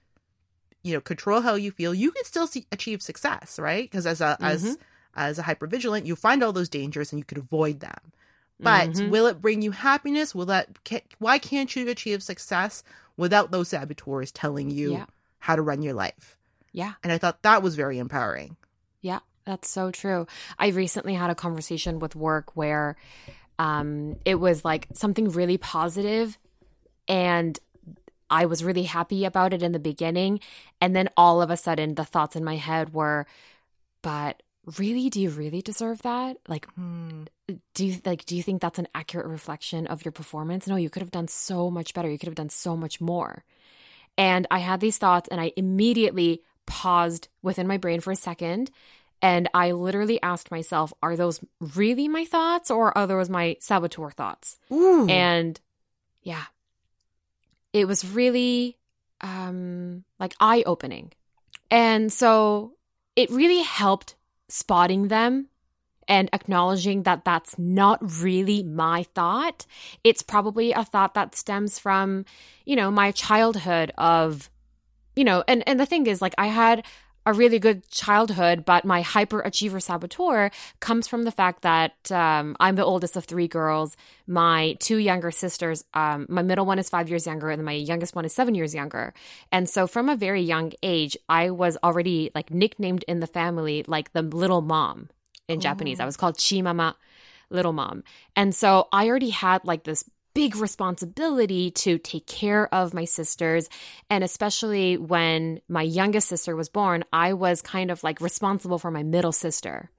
[0.82, 3.84] you know, control how you feel, you can still see, achieve success, right?
[3.90, 4.76] Because as a, as, Mhm.
[5.14, 8.12] as a hypervigilant, you find all those dangers and you could avoid them.
[8.60, 9.08] But Mhm.
[9.10, 10.34] will it bring you happiness?
[10.34, 12.82] Will that, ca- why can't you achieve success
[13.16, 15.06] without those saboteurs telling you Yeah.
[15.44, 16.38] How to run your life?
[16.72, 16.94] Yeah.
[17.02, 18.57] And I thought that was very empowering.
[19.02, 20.26] Yeah, that's so true.
[20.59, 22.96] I recently had a conversation with work where
[23.59, 26.38] um, it was like something really positive
[27.07, 27.59] and
[28.30, 30.40] I was really happy about it in the beginning.
[30.80, 33.26] And then all of a sudden, the thoughts in my head were,
[34.00, 34.42] but
[34.78, 36.38] really, do you really deserve that?
[36.48, 37.24] Like, Hmm.
[37.74, 40.88] do you like do you think that's an accurate reflection of your performance no you
[40.88, 43.44] could have done so much better you could have done so much more
[44.16, 48.70] and i had these thoughts and i immediately paused within my brain for a second.
[49.22, 51.40] And i literally asked myself are those
[51.74, 54.59] really my thoughts or are those my saboteur thoughts?
[54.72, 55.07] Ooh.
[55.09, 55.61] and
[56.22, 56.44] yeah.
[57.72, 58.79] It was really
[59.20, 61.12] um like eye opening
[61.70, 62.72] and so
[63.16, 64.16] it really helped
[64.48, 65.48] spotting them
[66.09, 69.67] and acknowledging that that's not really my thought.
[70.03, 72.25] It's probably a thought that stems from
[72.64, 74.51] you know my childhood of
[75.17, 76.85] you know and and the thing is like i had
[77.27, 82.77] a really good childhood but my hyperachiever saboteur comes from the fact that um, i'm
[82.77, 83.97] the oldest of three girls.
[84.27, 88.14] My two younger sisters um, my middle one is five years younger and my youngest
[88.14, 89.14] one is seven years younger.
[89.53, 93.85] And so from a very young age i was already like nicknamed in the family
[93.87, 95.09] like the little mom
[95.48, 95.61] in oh.
[95.61, 96.94] japanese i was called chimama
[97.50, 98.02] little mom
[98.37, 100.04] and so i already had like this
[100.35, 103.68] big responsibility to take care of my sisters
[104.11, 108.90] and especially when my youngest sister was born i was kind of like responsible for
[108.90, 109.90] my middle sister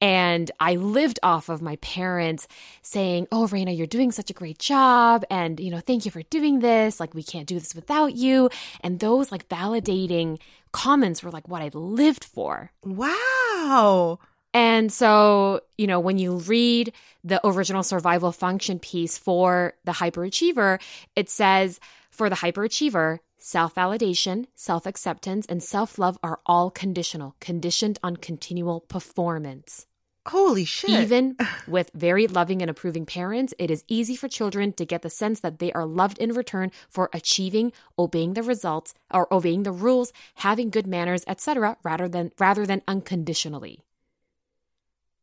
[0.00, 2.46] and I lived off of my parents
[2.82, 5.24] saying, Oh, Raina, you're doing such a great job.
[5.30, 7.00] And, you know, thank you for doing this.
[7.00, 8.50] Like, we can't do this without you.
[8.82, 10.38] And those like validating
[10.72, 12.72] comments were like what I lived for.
[12.84, 14.18] wow.
[14.56, 20.80] And so, you know, when you read the original survival function piece for the hyperachiever,
[21.14, 21.78] it says
[22.10, 28.16] for the hyperachiever, self validation, self acceptance, and self love are all conditional, conditioned on
[28.16, 29.84] continual performance.
[30.28, 30.88] Holy shit.
[30.88, 31.36] Even
[31.68, 35.40] with very loving and approving parents, it is easy for children to get the sense
[35.40, 40.14] that they are loved in return for achieving, obeying the results, or obeying the rules,
[40.36, 43.82] having good manners, etc., rather than rather than unconditionally.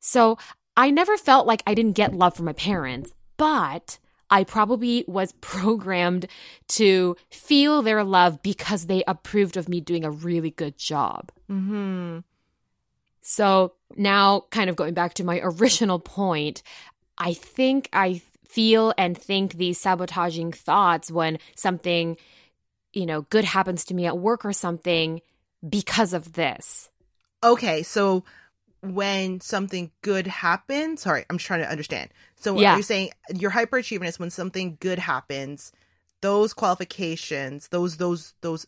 [0.05, 0.37] So
[0.75, 5.31] I never felt like I didn't get love from my parents, but I probably was
[5.41, 6.27] programmed
[6.69, 11.31] to feel their love because they approved of me doing a really good job.
[11.47, 12.19] hmm
[13.21, 16.61] So now, kind of going back to my original point,
[17.17, 22.17] I think I feel and think these sabotaging thoughts when something,
[22.91, 25.21] you know, good happens to me at work or something
[25.67, 26.89] because of this.
[27.41, 28.23] Okay, so
[28.83, 32.09] when something good happens, sorry, I'm just trying to understand.
[32.35, 32.75] So Yeah.
[32.75, 35.71] you're saying your hyperachievement is when something good happens,
[36.21, 38.67] those qualifications, those those those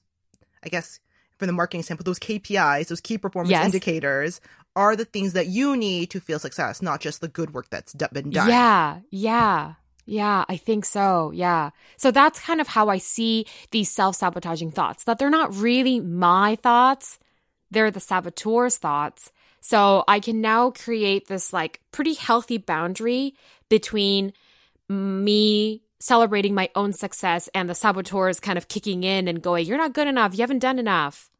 [0.63, 0.99] I guess
[1.37, 3.65] from the marketing standpoint, those KPIs, those key performance Yes.
[3.65, 4.39] indicators
[4.75, 7.93] are the things that you need to feel success, not just the good work that's
[7.93, 8.47] been done.
[8.49, 9.73] Yeah, yeah,
[10.05, 11.31] yeah, I think so.
[11.31, 11.71] Yeah.
[11.97, 15.99] So that's kind of how I see these self sabotaging thoughts, that they're not really
[15.99, 17.19] my thoughts,
[17.69, 19.31] they're the saboteur's thoughts.
[19.65, 23.33] So I can now create this like pretty healthy boundary
[23.67, 24.31] between
[24.87, 29.79] me celebrating my own success and the saboteurs kind of kicking in and going, You're
[29.79, 30.35] not good enough.
[30.35, 31.31] You haven't done enough.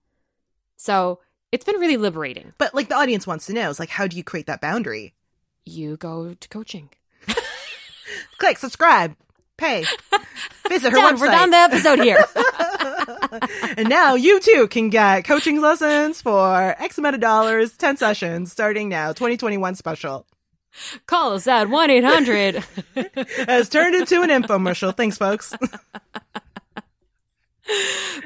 [0.76, 1.20] So
[1.52, 2.54] it's been really liberating.
[2.58, 5.14] But like the audience wants to know, is like how do you create that boundary?
[5.64, 6.90] You go to coaching.
[8.40, 9.16] Click subscribe,
[9.58, 9.84] pay,
[10.70, 11.16] visit her Done.
[11.16, 11.20] website.
[11.20, 12.26] We're done the episode here.
[13.78, 18.52] and now you too can get coaching lessons for X amount of dollars, 10 sessions
[18.52, 20.26] starting now, 2021 special.
[21.06, 22.56] Call us at 1 800.
[23.48, 24.96] Has turned into an infomercial.
[24.96, 25.54] Thanks, folks.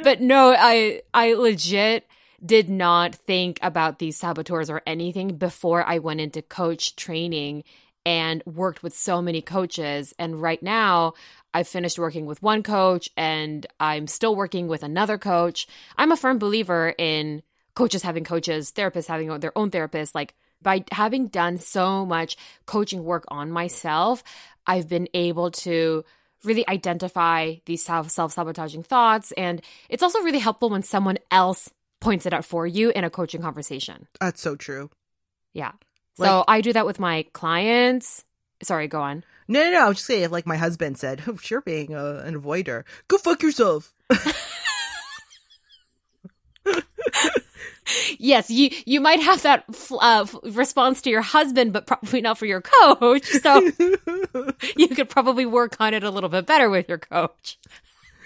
[0.03, 2.07] But no, I I legit
[2.43, 7.63] did not think about these saboteurs or anything before I went into coach training
[8.09, 10.15] and worked with so many coaches.
[10.17, 11.13] And right now,
[11.53, 15.67] I've finished working with one coach and I'm still working with another coach.
[15.95, 17.43] I'm a firm believer in
[17.75, 20.15] coaches having coaches, therapists having their own therapists.
[20.15, 24.23] Like by having done so much coaching work on myself,
[24.65, 26.03] I've been able to
[26.43, 29.31] really identify these self sabotaging thoughts.
[29.33, 31.69] And it's also really helpful when someone else
[32.01, 34.07] points it out for you in a coaching conversation.
[34.19, 34.89] That's so true.
[35.53, 35.73] Yeah.
[36.25, 38.25] So I do that with my clients.
[38.61, 39.23] Sorry, go on.
[39.47, 39.85] No, no, no.
[39.85, 43.17] I was just saying, like my husband said, oh, "You're being uh, an avoider," go
[43.17, 43.93] fuck yourself.
[48.19, 49.65] yes, you you might have that
[49.99, 53.29] uh, response to your husband, but probably not for your coach.
[53.41, 53.71] So
[54.75, 57.57] you could probably work on it a little bit better with your coach.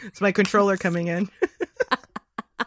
[0.05, 1.29] It's my controller coming in.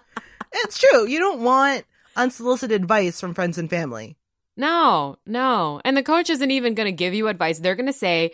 [0.53, 1.07] it's true.
[1.07, 1.85] You don't want
[2.15, 4.17] unsolicited advice from friends and family.
[4.57, 5.81] No, no.
[5.85, 7.59] And the coach isn't even going to give you advice.
[7.59, 8.33] They're going to say,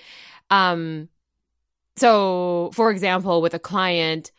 [0.50, 1.08] um,
[1.96, 4.30] so for example, with a client,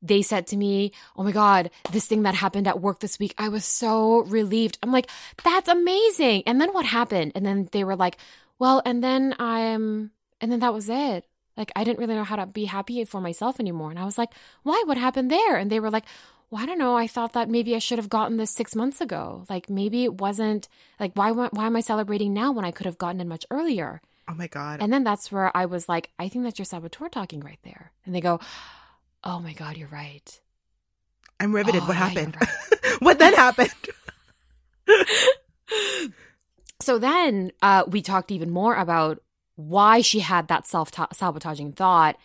[0.00, 3.34] they said to me, Oh my God, this thing that happened at work this week,
[3.38, 4.78] I was so relieved.
[4.82, 5.10] I'm like,
[5.42, 6.44] That's amazing.
[6.46, 7.32] And then what happened?
[7.34, 8.18] And then they were like,
[8.58, 11.26] Well, and then I'm, and then that was it.
[11.56, 13.90] Like, I didn't really know how to be happy for myself anymore.
[13.90, 14.30] And I was like,
[14.62, 14.82] Why?
[14.86, 15.56] What happened there?
[15.56, 16.04] And they were like,
[16.50, 16.96] well, I don't know.
[16.96, 19.44] I thought that maybe I should have gotten this six months ago.
[19.48, 20.68] Like maybe it wasn't
[21.00, 24.00] like why why am I celebrating now when I could have gotten it much earlier?
[24.28, 24.80] Oh my god!
[24.80, 27.92] And then that's where I was like, I think that's your saboteur talking right there.
[28.06, 28.40] And they go,
[29.24, 30.40] Oh my God, you're right.
[31.40, 31.82] I'm riveted.
[31.82, 32.36] Oh, what yeah, happened?
[32.40, 32.96] Right.
[33.00, 33.74] what then happened?
[36.80, 39.20] so then uh, we talked even more about
[39.56, 42.16] why she had that self sabotaging thought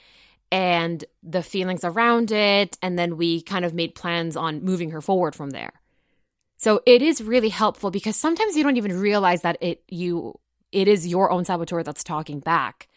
[0.52, 2.78] and the feelings around it.
[2.82, 5.74] And then we kind of made plans on moving her forward from there.
[6.58, 10.40] So it is really helpful because sometimes you don't even realize that it you
[10.72, 12.88] it is your own saboteur that's talking back.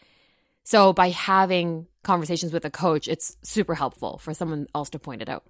[0.63, 5.21] So by having conversations with a coach, it's super helpful for someone else to point
[5.21, 5.43] it out.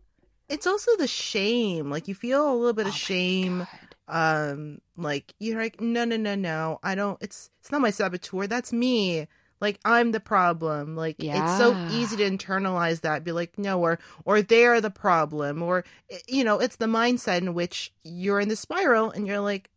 [0.47, 1.89] It's also the shame.
[1.89, 3.67] Like you feel a little bit of oh shame.
[4.07, 6.79] Um, like you're like, no, no, no, no.
[6.83, 8.45] I don't it's it's not my saboteur.
[8.45, 9.27] That's me.
[9.63, 10.97] Like I'm the problem.
[10.97, 11.41] Like yeah.
[11.41, 13.23] it's so easy to internalize that.
[13.23, 15.63] Be like, no, or or they're the problem.
[15.63, 19.39] Or eh, you know, it's the mindset in which you're in the spiral and you're
[19.39, 19.69] like,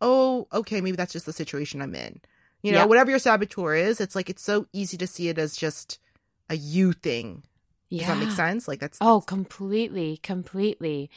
[0.00, 2.20] oh, okay, maybe that's just the situation I'm in.
[2.62, 2.84] You know, yeah.
[2.84, 5.98] whatever your saboteur is, it's like it's so easy to see it as just
[6.48, 7.42] a you thing.
[7.88, 8.06] Yeah.
[8.06, 8.68] Does that make sense?
[8.68, 11.10] Like that's, Oh, completely, completely.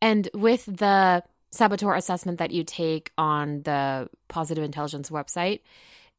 [0.00, 5.60] And with the saboteur assessment that you take on the Positive Intelligence website,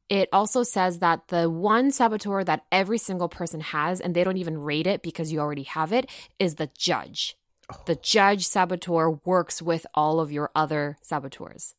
[0.08, 4.36] it also says that the one saboteur that every single person has, and they don't
[4.36, 7.36] even rate it because you already have it, is the judge.
[7.72, 7.82] Oh.
[7.86, 11.74] The judge saboteur works with all of your other saboteurs.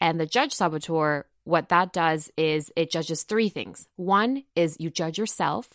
[0.00, 3.86] And the judge saboteur what that does is it judges three things.
[3.94, 5.70] One is you judge yourself,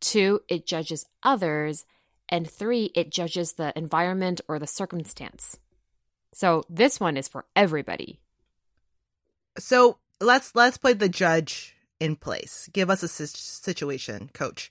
[0.00, 1.84] two, it judges others,
[2.30, 5.58] and three, it judges the environment or the circumstance.
[6.32, 8.20] So this one is for everybody.
[9.58, 12.68] So let's let's put the judge in place.
[12.72, 14.70] Give us a situation, coach.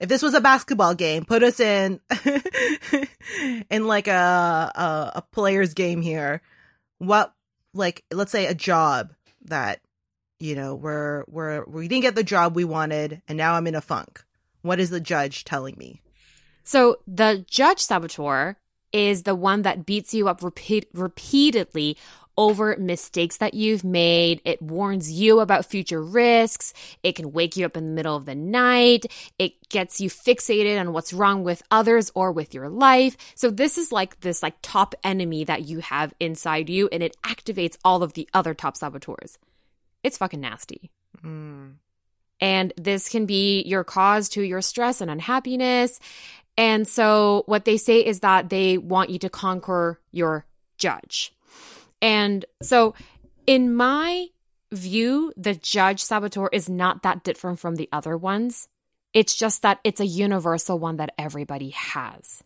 [0.00, 2.00] If this was a basketball game, put us in
[3.70, 6.42] in like a, a a player's game here.
[6.98, 7.32] What
[7.74, 9.80] like let's say a job that
[10.40, 13.74] you know we're we're we didn't get the job we wanted and now i'm in
[13.74, 14.24] a funk
[14.62, 16.00] what is the judge telling me
[16.62, 18.56] so the judge saboteur
[18.92, 21.96] is the one that beats you up repeat, repeatedly
[22.36, 24.40] over mistakes that you've made.
[24.44, 26.72] It warns you about future risks.
[27.02, 29.06] It can wake you up in the middle of the night.
[29.38, 33.16] It gets you fixated on what's wrong with others or with your life.
[33.34, 37.16] So this is like this like top enemy that you have inside you and it
[37.22, 39.38] activates all of the other top saboteurs.
[40.02, 40.90] It's fucking nasty.
[41.22, 41.74] Mm.
[42.40, 45.98] And this can be your cause to your stress and unhappiness.
[46.56, 50.44] And so what they say is that they want you to conquer your
[50.78, 51.32] judge.
[52.02, 52.94] And so
[53.46, 54.28] in my
[54.72, 58.68] view, the judge saboteur is not that different from the other ones.
[59.12, 62.42] It's just that it's a universal one that everybody has.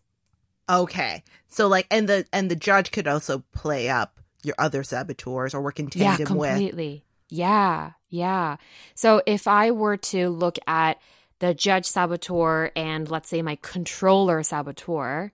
[0.69, 1.23] Okay.
[1.47, 5.61] So like and the and the judge could also play up your other saboteurs or
[5.61, 6.91] work in tandem yeah, completely.
[6.93, 7.01] with.
[7.29, 8.57] Yeah, yeah.
[8.95, 10.99] So if I were to look at
[11.39, 15.31] the judge saboteur and let's say my controller saboteur,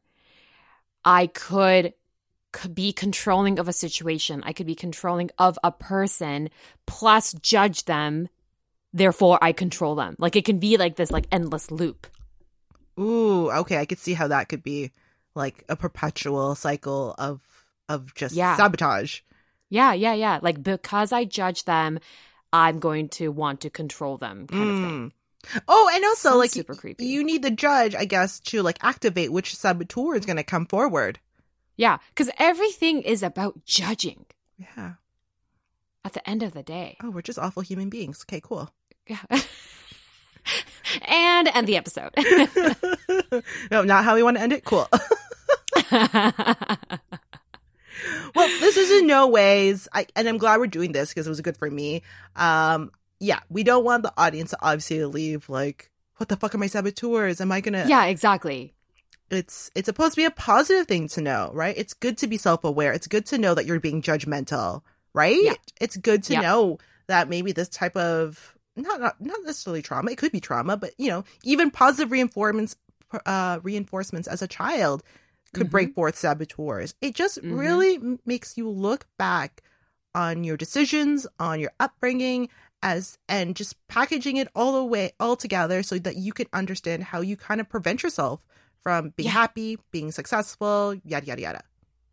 [1.03, 1.93] I could
[2.73, 4.43] be controlling of a situation.
[4.45, 6.49] I could be controlling of a person
[6.85, 8.29] plus judge them.
[8.93, 10.15] Therefore, I control them.
[10.19, 12.07] Like it can be like this, like endless loop.
[12.99, 13.77] Ooh, okay.
[13.77, 14.91] I could see how that could be
[15.35, 17.41] like a perpetual cycle of
[17.89, 18.55] of just yeah.
[18.55, 19.21] sabotage.
[19.69, 20.39] Yeah, yeah, yeah.
[20.41, 21.99] Like because I judge them,
[22.53, 25.11] I'm going to want to control them kind of thing.
[25.11, 25.11] Mm.
[25.67, 27.05] Oh, and also Sounds like super creepy.
[27.05, 30.65] you need the judge, I guess, to like activate which saboteur is going to come
[30.65, 31.19] forward.
[31.77, 34.25] Yeah, because everything is about judging
[34.57, 34.93] Yeah.
[36.03, 36.97] at the end of the day.
[37.03, 38.23] Oh, we're just awful human beings.
[38.27, 38.69] Okay, cool.
[39.07, 39.19] Yeah.
[41.07, 42.11] and end the episode.
[43.71, 44.63] no, not how we want to end it.
[44.63, 44.87] Cool.
[45.91, 46.09] well,
[48.59, 51.41] this is in no ways, I, and I'm glad we're doing this because it was
[51.41, 52.01] good for me.
[52.35, 56.57] Um, yeah, we don't want the audience to obviously leave like, what the fuck are
[56.57, 57.41] my saboteurs?
[57.41, 57.85] Am I gonna?
[57.87, 58.73] yeah, exactly.
[59.29, 61.75] It's it's supposed to be a positive thing to know, right?
[61.77, 62.93] It's good to be self-aware.
[62.93, 64.81] It's good to know that you're being judgmental,
[65.13, 65.37] right?
[65.41, 65.53] Yeah.
[65.81, 66.41] It's good to Yeah.
[66.41, 70.11] know that maybe this type of not, not not necessarily trauma.
[70.11, 72.75] It could be trauma, but you know, even positive reinforcements
[73.25, 75.01] uh reinforcements as a child
[75.53, 75.71] could Mhm.
[75.71, 76.93] break forth saboteurs.
[77.01, 77.57] It just Mhm.
[77.57, 79.61] really m- makes you look back
[80.13, 82.49] on your decisions, on your upbringing
[82.83, 87.03] as and just packaging it all the way all together so that you can understand
[87.05, 88.41] how you kind of prevent yourself
[88.85, 89.31] from being Yeah.
[89.33, 91.61] happy, being successful, yada yada yada.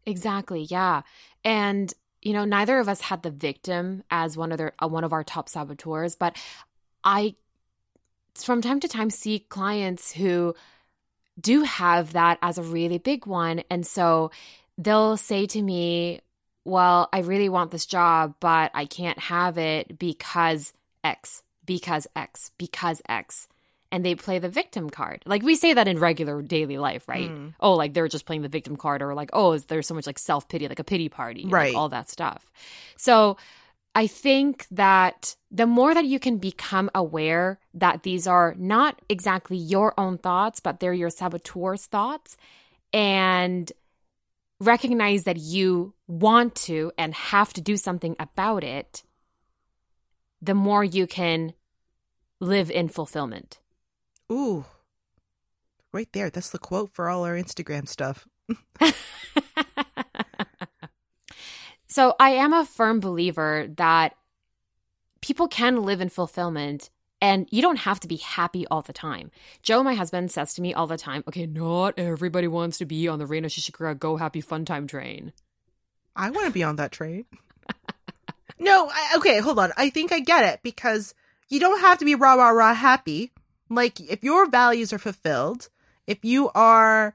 [0.07, 0.63] Exactly.
[0.71, 1.03] Yeah.
[1.45, 1.93] And
[2.23, 5.13] you know, neither of us had the victim as one of their uh, one of
[5.13, 6.35] our top saboteurs, but
[7.05, 7.35] I
[8.35, 10.55] from time to time see clients who
[11.39, 14.31] do have that as a really big one and so
[14.79, 16.21] they'll say to me,
[16.65, 20.73] "Well, I really want this job, but I can't have it because
[21.05, 23.49] X, because X, because X."
[23.93, 25.23] And they play the victim card.
[25.27, 27.31] Like we say that in regular daily life, right?
[27.31, 27.55] Mm.
[27.61, 30.19] oh, like they're just playing the victim card, or like, oh, there's so much like
[30.19, 31.75] self pity, like a pity party, like, Right.
[31.75, 32.51] all that stuff.
[32.97, 33.37] So
[33.95, 39.59] I think that the more that you can become aware that these are not exactly
[39.59, 42.39] your own thoughts, but they're your saboteur's thoughts,
[42.95, 43.71] and
[44.59, 49.03] recognize that you want to and have to do something about it,
[50.41, 51.53] the more you can
[52.41, 53.59] live in fulfillment.
[54.31, 54.65] Ooh.
[55.93, 56.31] Right there.
[56.31, 58.27] That's the quote for all our Instagram stuff.
[61.87, 64.15] so I am a firm believer that
[65.21, 66.91] people can live in fulfillment
[67.23, 69.31] and you don't have to be happy all the time.
[69.63, 73.07] Joe, my husband, says to me all the time, okay, not everybody wants to be
[73.07, 75.33] on the Raina Shishikura Go Happy Fun Time train.
[76.17, 77.25] I want to be on that train.
[78.59, 79.71] no, I, okay, hold on.
[79.77, 81.15] I think I get it because
[81.49, 83.31] you don't have to be rah rah rah happy.
[83.69, 85.69] Like if your values are fulfilled,
[86.07, 87.15] if you are,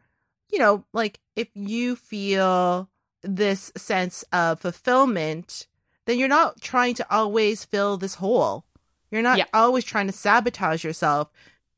[0.51, 2.89] you know, like if you feel
[3.21, 5.67] this sense of fulfillment,
[6.05, 8.65] then you're not trying to always fill this hole.
[9.11, 9.45] You're not Yeah.
[9.53, 11.29] always trying to sabotage yourself.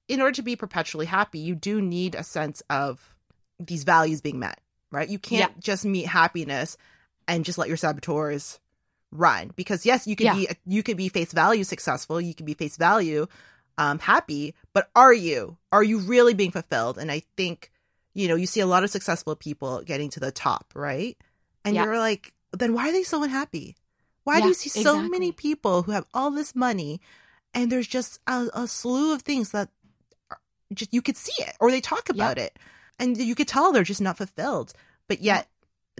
[0.07, 3.15] In order to be perpetually happy, you do need a sense of
[3.59, 4.59] these values being met,
[4.91, 5.07] right?
[5.09, 6.77] You can't just meet happiness
[7.27, 8.59] and just let your saboteurs
[9.11, 10.33] run because yes you can Yeah.
[10.35, 13.25] be you can be face value successful you can be face value
[13.79, 15.57] um happy but are you?
[15.71, 16.99] Are you really being fulfilled?
[16.99, 17.71] And i think
[18.13, 21.17] you know you see a lot of successful people getting to the top right?
[21.65, 21.85] And Yeah.
[21.85, 23.75] you're like then why are they so unhappy?
[24.25, 25.09] Why do you see so exactly.
[25.09, 27.01] many people who have all this money
[27.55, 29.69] and there's just a, a slew of things that
[30.29, 30.39] are
[30.73, 32.59] just you could see it or they talk about it
[32.99, 34.73] and you could tell they're just not fulfilled
[35.07, 35.47] but yet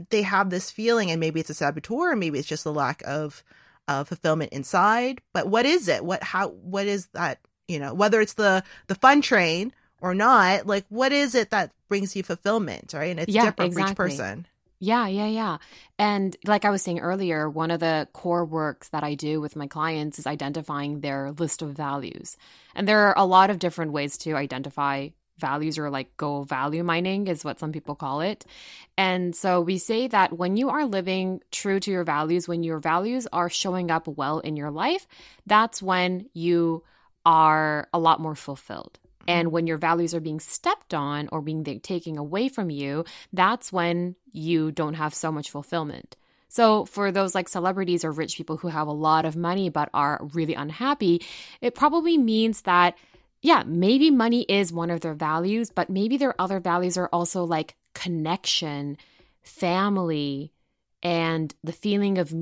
[0.09, 3.01] they have this feeling and maybe it's a saboteur or maybe it's just a lack
[3.05, 3.43] of
[3.88, 6.05] uh, fulfillment inside but what is it?
[6.05, 7.39] What how what is that
[7.70, 11.72] you know whether it's the the fun train or not like what is it that
[11.89, 14.15] brings you fulfillment right and it's Yeah, different for each exactly.
[14.15, 14.47] person
[14.82, 15.57] Yeah, yeah, yeah.
[15.99, 19.57] And like I was saying earlier, one of the core works that I do with
[19.57, 22.38] my clients is identifying their list of values.
[22.76, 26.84] And there are a lot of different ways to identify values or like go value
[26.84, 28.45] mining is what some people call it.
[28.97, 32.80] And so we say that when you are living true to your values, when your
[32.80, 35.07] values are showing up well in your life,
[35.45, 36.84] that's when you
[37.30, 38.97] are a lot more fulfilled.
[39.03, 39.30] Mm-hmm.
[39.30, 43.71] And when your values are being stepped on or being taken away from you, that's
[43.71, 46.15] when you don't have so much fulfillment.
[46.51, 49.89] So, for those like celebrities or rich people who have a lot of money but
[49.93, 51.21] are really unhappy,
[51.61, 52.97] it probably means that,
[53.43, 57.43] yeah, maybe money is one of their values, but maybe their other values are also
[57.43, 58.97] like connection,
[59.43, 60.51] family,
[61.01, 62.33] and the feeling of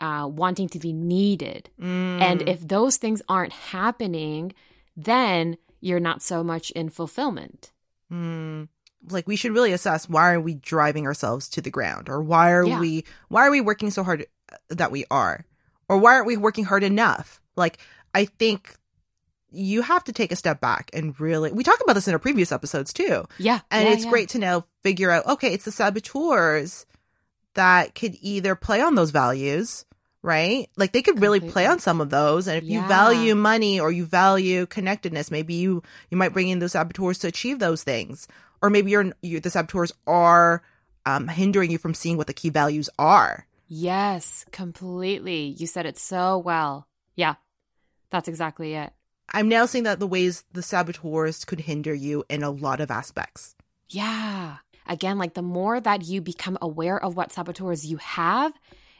[0.00, 1.68] uh, wanting to be needed.
[1.80, 2.48] And Mm.
[2.48, 4.52] if those things aren't happening,
[4.96, 7.72] then you're not so much in fulfillment.
[8.12, 8.68] Mm.
[9.10, 12.52] like we should really assess why are we driving ourselves to the ground or why
[12.52, 12.78] are Yeah.
[12.78, 14.26] we why are we working so hard
[14.68, 15.44] that we are
[15.88, 17.78] or why aren't we working hard enough like
[18.14, 18.76] i think
[19.50, 22.20] you have to take a step back and really we talked about this in our
[22.20, 23.60] previous episodes too Yeah.
[23.72, 24.10] and yeah, it's yeah.
[24.10, 26.86] great to know figure out okay it's the saboteurs
[27.54, 29.84] that could either play on those values
[30.22, 30.70] right?
[30.76, 32.46] Like they could really play on some of those.
[32.46, 36.60] And if you value money or you value connectedness, maybe you you might bring in
[36.60, 38.28] those saboteurs to achieve those things.
[38.62, 40.62] Or maybe you're you the saboteurs are
[41.04, 43.46] um, hindering you from seeing what the key values are.
[43.66, 45.46] Yes, completely.
[45.46, 46.86] You said it so well.
[47.16, 47.34] Yeah,
[48.10, 48.92] that's exactly it.
[49.32, 52.90] I'm now seeing that the ways the saboteurs could hinder you in a lot of
[52.90, 53.56] aspects.
[53.88, 54.58] Yeah.
[54.86, 58.52] Again, like the more that you become aware of what saboteurs you have,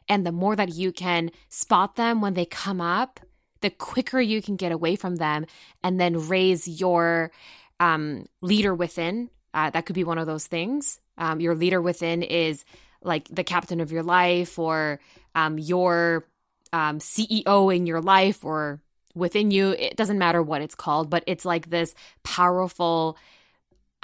[0.09, 3.21] and the more that you can spot them when they come up,
[3.61, 5.47] the quicker you can get away from them
[5.83, 7.31] and then raise your
[7.81, 9.31] um, leader within.
[9.55, 11.01] Uh, that could be one of those things.
[11.19, 12.65] Um, your leader within is
[13.03, 15.01] like the captain of your life or
[15.35, 16.27] um, your
[16.73, 18.81] um, CEO in your life or
[19.15, 19.71] within you.
[19.71, 23.17] It doesn't matter what it's called, but it's like this powerful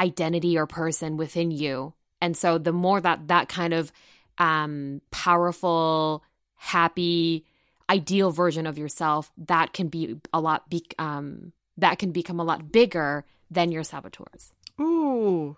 [0.01, 1.95] identity or person within you.
[2.21, 3.93] And so the more that that kind of
[4.39, 6.23] um, powerful,
[6.57, 7.45] happy,
[7.91, 12.45] ideal version of yourself, that can be a lot be- um, that can become a
[12.45, 14.53] lot bigger than your saboteurs.
[14.81, 15.57] Ooh.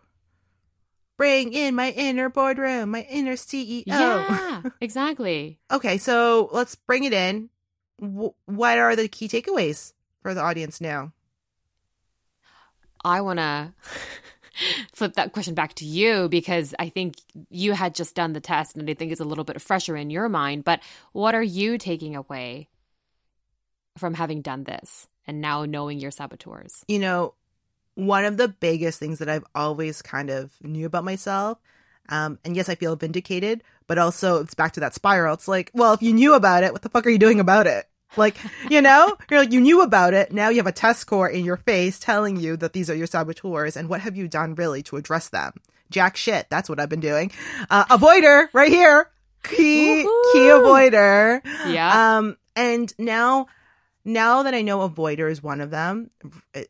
[1.17, 3.83] Bring in my inner boardroom, my inner CEO.
[3.87, 5.59] Yeah, exactly.
[5.71, 7.51] Okay, so let's bring it in.
[8.01, 11.13] W- what are the key takeaways for the audience now?
[13.05, 13.73] I want to
[14.93, 17.17] flip that question back to you because I think
[17.51, 20.11] you had just done the test and I think it's a little bit fresher in
[20.11, 20.65] your mind.
[20.65, 20.81] But
[21.13, 22.69] what are you taking away
[23.97, 26.85] from having done this and now knowing your saboteurs?
[26.89, 27.35] You know,
[27.95, 31.59] one of the biggest things that I've always kind of knew about myself,
[32.09, 35.35] um, and yes, I feel vindicated, but also it's back to that spiral.
[35.35, 37.67] It's like, well, if you knew about it, what the fuck are you doing about
[37.67, 37.89] it?
[38.17, 38.37] Like,
[38.71, 40.33] you know, you're like, you knew about it.
[40.33, 43.07] Now you have a test score in your face telling you that these are your
[43.07, 43.77] saboteurs.
[43.77, 45.53] And what have you done really to address them?
[45.91, 46.47] Jack shit.
[46.51, 47.31] That's what I've been doing.
[47.69, 49.11] Uh, avoider right here.
[49.43, 51.41] Key, key avoider.
[51.67, 52.19] Yeah.
[52.19, 53.47] Um, and now,
[54.05, 56.11] now that I know avoider is one of them,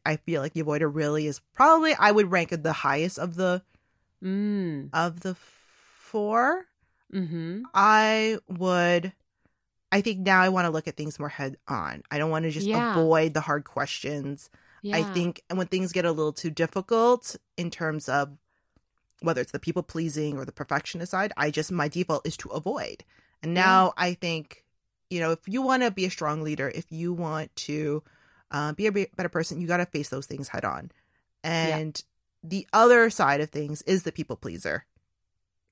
[0.06, 3.34] I feel like the avoider really is probably, I would rank it the highest of
[3.34, 3.62] the,
[4.22, 4.90] Mm.
[4.92, 5.34] of the
[5.98, 6.66] four.
[7.12, 7.62] Mm-hmm.
[7.74, 9.12] I would
[9.92, 12.02] I think now I want to look at things more head on.
[12.10, 12.92] I don't want to just Yeah.
[12.92, 14.50] avoid the hard questions.
[14.82, 14.96] Yeah.
[14.96, 18.36] I think and when things get a little too difficult in terms of
[19.22, 22.48] whether it's the people pleasing or the perfectionist side, I just my default is to
[22.50, 23.04] avoid.
[23.42, 24.64] And now I think,
[25.10, 28.02] you know, if you want to be a strong leader, if you want to
[28.50, 30.90] uh, be a better person, you got to face those things head on.
[31.42, 32.02] And
[32.42, 34.84] the other side of things is the people pleaser.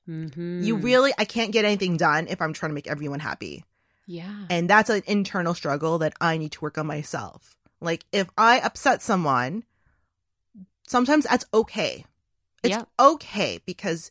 [0.09, 0.63] Mm-hmm.
[0.63, 3.65] You really, I can't get anything done if I'm trying to make everyone happy.
[4.09, 4.47] Yeah.
[4.49, 7.55] And that's an internal struggle that I need to work on myself.
[7.81, 9.65] Like, if I upset someone,
[10.89, 12.07] sometimes that's okay.
[12.63, 12.89] It's Yep.
[12.99, 14.11] okay because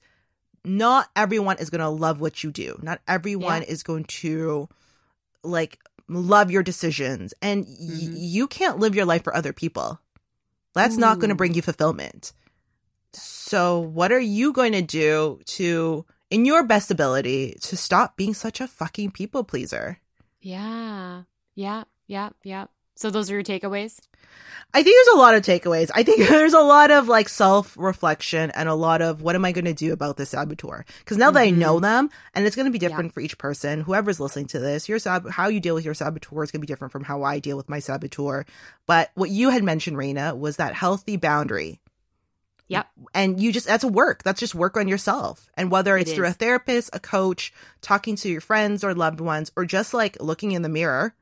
[0.63, 2.77] not everyone is going to love what you do.
[2.81, 3.69] Not everyone Yeah.
[3.69, 4.69] is going to
[5.43, 7.33] like love your decisions.
[7.41, 8.11] And y- Mhm.
[8.15, 9.99] you can't live your life for other people.
[10.73, 12.33] That's not going to bring you fulfillment.
[13.13, 18.33] So, what are you going to do to, in your best ability, to stop being
[18.33, 19.99] such a fucking people pleaser?
[20.41, 21.23] Yeah.
[21.55, 21.83] Yeah.
[22.07, 22.29] Yeah.
[22.43, 22.65] Yeah.
[22.95, 23.99] So those are your takeaways?
[24.73, 25.91] I think there's a lot of takeaways.
[25.93, 29.45] I think there's a lot of like self reflection and a lot of what am
[29.45, 30.83] I going to do about this saboteur?
[30.99, 31.83] Because now that I know mm-hmm.
[31.83, 34.99] them, and it's going to be different for each person, whoever's listening to this, your
[34.99, 37.39] sab- how you deal with your saboteur is going to be different from how I
[37.39, 38.45] deal with my saboteur.
[38.87, 41.79] But what you had mentioned, Raina, was that healthy boundary.
[42.69, 42.87] Yep.
[43.13, 44.23] And you just, that's a work.
[44.23, 45.49] That's just work on yourself.
[45.55, 49.21] And whether It it's through a therapist, a coach, talking to your friends or loved
[49.21, 51.13] ones, or just like looking in the mirror,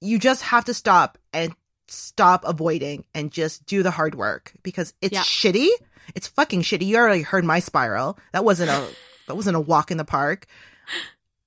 [0.00, 1.54] you just have to stop and
[1.88, 5.22] stop avoiding and just do the hard work because it's Yeah.
[5.22, 5.68] shitty.
[6.14, 6.86] It's fucking shitty.
[6.86, 8.18] You already heard my spiral.
[8.32, 8.88] That wasn't a
[9.26, 10.46] that wasn't a walk in the park.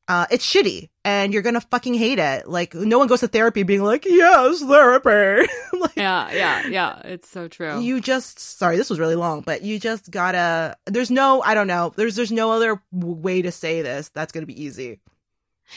[0.07, 2.47] Uh, it's shitty, and you're gonna fucking hate it.
[2.47, 5.47] Like no one goes to therapy being like, "Yes, therapy."
[5.79, 6.31] like, Yeah.
[6.31, 6.67] Yeah.
[6.67, 7.01] Yeah.
[7.03, 7.81] It's so true.
[7.81, 10.77] you just sorry, this was really long, but you just gotta.
[10.85, 11.91] There's no, I don't know.
[11.95, 14.09] There's there's no other way to say this.
[14.09, 14.99] That's gonna be easy.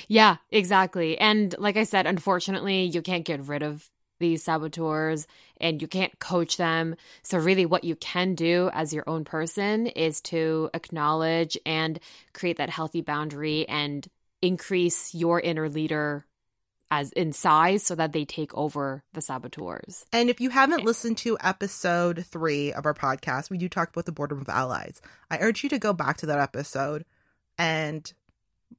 [0.07, 1.19] Yeah, exactly.
[1.19, 5.27] And like I said, unfortunately, you can't get rid of these saboteurs
[5.61, 6.95] and you can't coach them.
[7.23, 11.99] So, really, what you can do as your own person is to acknowledge and
[12.33, 14.07] create that healthy boundary and
[14.43, 16.27] increase your inner leader
[16.91, 20.05] as in size so that they take over the saboteurs.
[20.13, 24.07] And if you haven't listened to episode three of our podcast, we do talk about
[24.07, 25.01] the boardroom of allies.
[25.31, 27.05] I urge you to go back to that episode
[27.59, 28.13] and,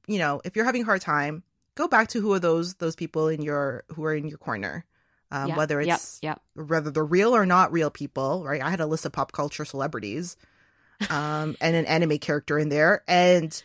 [0.06, 1.42] you know, if you're having a hard time,
[1.74, 4.84] go back to who are those those people in your who are in your corner.
[5.30, 6.42] Um, whether it's yep.
[6.54, 8.60] whether they're real or not real people, right?
[8.60, 10.36] I had a list of pop culture celebrities,
[11.10, 13.62] um, and an anime character in there, and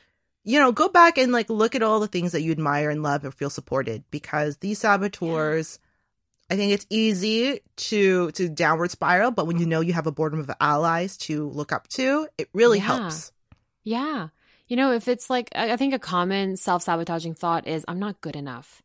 [0.48, 3.04] you know, go back and like look at all the things that you admire and
[3.04, 5.78] love or feel supported because these saboteurs,
[6.50, 7.60] I think it's easy
[7.92, 11.50] to to downward spiral, but when you know you have a boardroom of allies to
[11.50, 12.88] look up to, it really Yeah.
[12.88, 13.34] helps.
[13.84, 14.30] Yeah.
[14.70, 18.22] You know, if it's like, I think a common self sabotaging thought is, I'm not
[18.22, 18.82] good enough.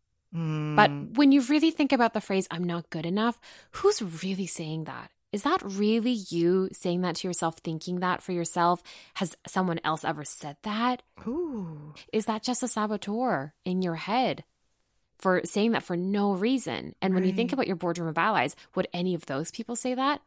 [0.74, 3.38] But Mm, when you really think about the phrase, I'm not good enough,
[3.78, 5.11] who's really saying that?
[5.32, 8.82] Is that really you saying that to yourself, thinking that for yourself?
[9.14, 11.02] Has someone else ever said that?
[11.26, 11.94] ooh.
[12.12, 14.44] Is that just a saboteur in your head
[15.18, 16.94] for saying that for no reason?
[17.00, 19.94] And when you think about your boardroom of allies, would any of those people say
[19.94, 20.20] that?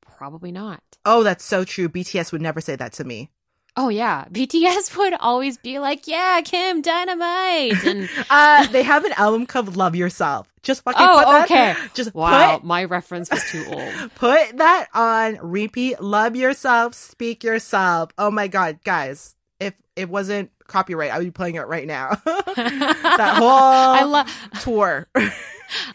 [0.00, 0.82] Probably not.
[1.04, 1.88] Oh, that's so true.
[1.88, 3.30] BTS would never say that to me.
[3.76, 4.26] Oh, yeah.
[4.32, 7.84] BTS would always be like, yeah, Kim, dynamite.
[7.84, 11.44] And Uh, they have an album called "Love Yourself." Just fucking Oh, put that.
[11.44, 11.88] okay.
[11.94, 14.14] Just wow, put my reference was too old.
[14.14, 16.00] put that on repeat.
[16.00, 16.94] Love yourself.
[16.94, 18.10] Speak yourself.
[18.16, 19.34] Oh my god, guys!
[19.58, 22.10] If it wasn't copyright, I would be playing it right now.
[22.24, 24.28] that whole I love
[24.60, 25.08] tour.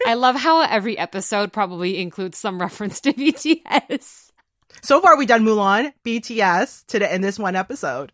[0.06, 4.27] I love how every episode probably includes some reference to BTS.
[4.82, 8.12] So far, we've done Mulan, BTS today in this one episode,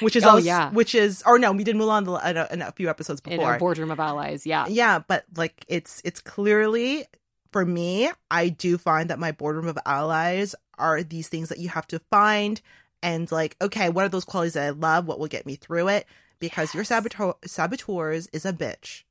[0.00, 0.70] which is Oh, also, yeah.
[0.70, 3.30] which is or no, we did Mulan the- in a, in a few episodes In
[3.38, 3.52] before.
[3.52, 4.66] our boardroom of allies, yeah.
[4.68, 7.04] yeah but like it's it's clearly
[7.52, 11.68] for me i do find that my boardroom of allies are these things that you
[11.68, 12.60] have to find
[13.00, 15.06] and like okay what are those qualities that i love?
[15.06, 16.06] What will get me through it?
[16.40, 19.04] Because your saboteur saboteurs is a bitch.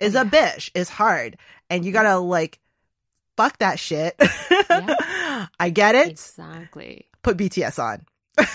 [0.00, 0.70] Is Oh, a bitch.
[0.74, 1.36] Is hard.
[1.70, 2.58] And you gotta like
[3.38, 4.14] fuck that shit
[5.60, 7.06] i get it Exactly.
[7.22, 8.04] put bts on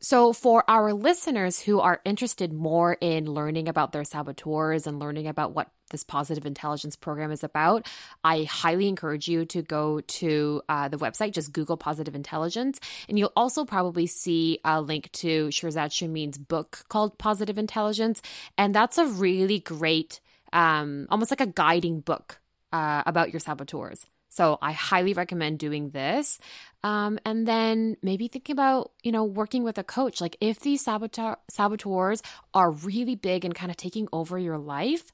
[0.00, 5.26] So, for our listeners who are interested more in learning about their saboteurs and learning
[5.26, 7.84] about what this positive intelligence program is about,
[8.22, 12.78] I highly encourage you to go to uh, the website, just Google positive intelligence.
[13.08, 18.22] And you'll also probably see a link to Shirzad Chamine's book called Positive Intelligence.
[18.56, 20.20] And that's a really great,
[20.52, 22.40] um, almost like a guiding book
[22.72, 24.06] uh, about your saboteurs.
[24.30, 26.38] So I highly recommend doing this.
[26.84, 30.20] Um, and then maybe thinking about, you know, working with a coach.
[30.20, 35.10] Like if these saboteur- saboteurs are really big and kind of taking over your life,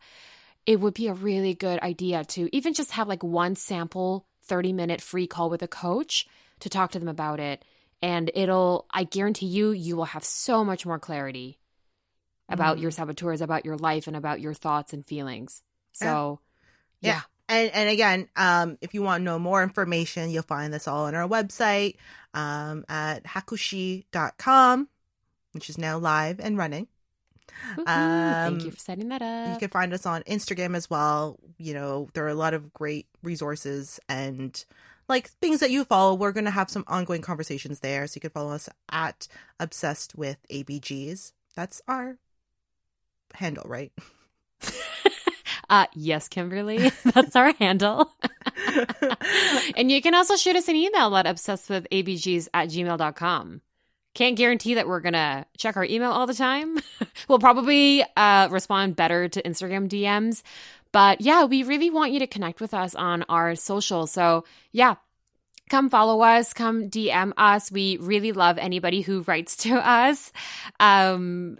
[0.66, 4.72] it would be a really good idea to even just have like one sample 30
[4.72, 6.26] minute free call with a coach
[6.60, 7.64] to talk to them about it.
[8.02, 11.58] And it'll, I guarantee you, you will have so much more clarity
[12.48, 15.62] about your saboteurs, about your life, and about your thoughts and feelings.
[15.92, 16.40] So,
[17.00, 17.10] Yeah.
[17.12, 17.20] yeah.
[17.48, 21.04] And and again, um, if you want to know more information, you'll find this all
[21.04, 21.96] on our website
[22.32, 24.88] um, at hakushi.com,
[25.52, 26.88] which is now live and running.
[27.78, 29.52] Um, Thank you for setting that up.
[29.54, 31.38] You can find us on Instagram as well.
[31.58, 34.64] You know, there are a lot of great resources and
[35.08, 36.14] like things that you follow.
[36.14, 38.06] We're going to have some ongoing conversations there.
[38.06, 39.28] So you can follow us at
[39.60, 41.32] Obsessed with ABGs.
[41.54, 42.16] That's our
[43.34, 43.92] handle, right?
[45.68, 46.90] Uh, yes, Kimberly.
[47.04, 48.10] That's our handle.
[49.76, 53.60] and you can also shoot us an email at obsessedwithabgs at gmail.com.
[54.14, 56.78] Can't guarantee that we're going to check our email all the time.
[57.28, 60.42] we'll probably uh, respond better to Instagram DMs.
[60.92, 64.06] But yeah, we really want you to connect with us on our social.
[64.06, 64.94] So yeah,
[65.68, 67.72] come follow us, come DM us.
[67.72, 70.30] We really love anybody who writes to us.
[70.78, 71.58] Um,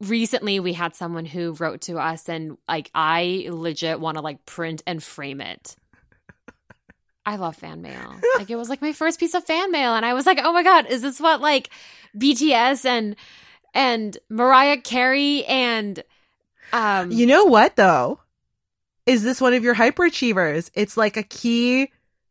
[0.00, 4.46] recently we had someone who wrote to us and like I legit want to like
[4.46, 5.76] print and frame it.
[7.26, 8.14] I love fan mail.
[8.38, 10.52] Like it was like my first piece of fan mail and I was like, "Oh
[10.52, 11.70] my god, is this what like
[12.16, 13.16] BTS and
[13.74, 16.02] and Mariah Carey and
[16.72, 18.20] um You know what though?
[19.06, 20.70] Is this one of your hyperachievers?
[20.74, 21.90] It's like a key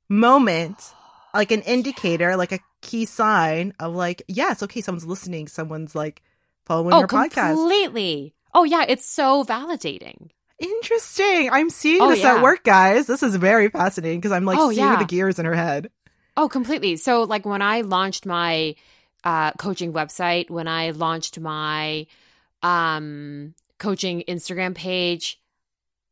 [0.10, 0.94] moment,
[1.34, 6.24] like an indicator, like a key sign of like, yes, okay, someone's listening, someone's like
[6.68, 7.56] following oh, our podcast.
[7.56, 8.34] completely.
[8.54, 10.30] Oh yeah, it's so validating.
[10.60, 11.50] Interesting.
[11.52, 12.36] I'm seeing Oh, this yeah.
[12.36, 13.06] at work, guys.
[13.08, 14.98] This is very fascinating because I'm like Oh, seeing yeah.
[14.98, 15.90] the gears in her head.
[16.36, 16.98] Oh, completely.
[16.98, 18.76] So, like when I launched my
[19.24, 22.08] uh, coaching website, when I launched my
[22.64, 25.40] um, coaching Instagram page,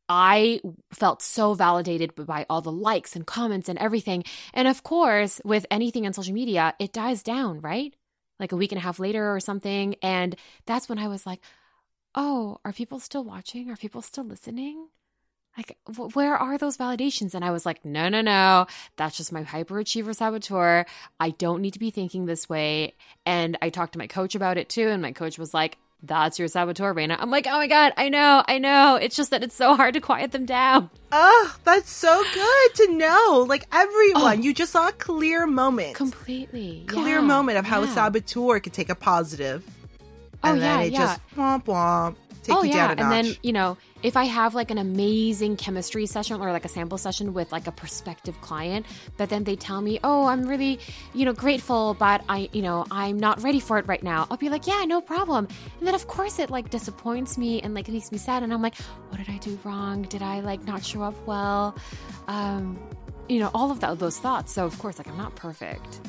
[0.07, 0.61] I
[0.93, 4.23] felt so validated by all the likes and comments and everything.
[4.53, 7.95] And of course, with anything on social media, it dies down, right?
[8.39, 9.95] Like a week and a half later or something.
[10.01, 11.41] And that's when I was like,
[12.15, 13.69] oh, are people still watching?
[13.69, 14.87] Are people still listening?
[15.57, 17.33] Like, wh- where are those validations?
[17.33, 18.67] And I was like, no, no, no.
[18.97, 20.85] That's just my hyperachiever saboteur.
[21.19, 22.95] I don't need to be thinking this way.
[23.25, 24.89] And I talked to my coach about it too.
[24.89, 25.77] And my coach was like,
[26.07, 27.17] that's your saboteur, Raina.
[27.19, 28.95] I'm like, oh my God, I know, I know.
[28.95, 30.89] It's just that it's so hard to quiet them down.
[31.11, 33.45] Oh, that's so good to know.
[33.47, 34.41] Like everyone, Oh.
[34.41, 35.95] you just saw a clear moment.
[35.95, 36.83] Completely.
[36.87, 39.63] clear Yeah, moment of how a saboteur could take a positive.
[40.43, 40.99] Oh, and then yeah, it yeah.
[40.99, 42.15] just womp womp.
[42.45, 46.39] Take oh yeah and then you know if i have like an amazing chemistry session
[46.39, 48.85] or like a sample session with like a prospective client
[49.17, 50.79] but then they tell me oh i'm really
[51.13, 54.37] you know grateful but i you know i'm not ready for it right now i'll
[54.37, 55.47] be like yeah no problem.
[55.79, 58.61] And then of course it like disappoints me and like makes me sad and i'm
[58.61, 58.75] like
[59.09, 60.03] what did i do wrong?
[60.03, 61.75] Did i like not show up well?
[62.27, 62.79] Um
[63.27, 64.53] you know all of that, those thoughts.
[64.53, 66.01] So of course like i'm not perfect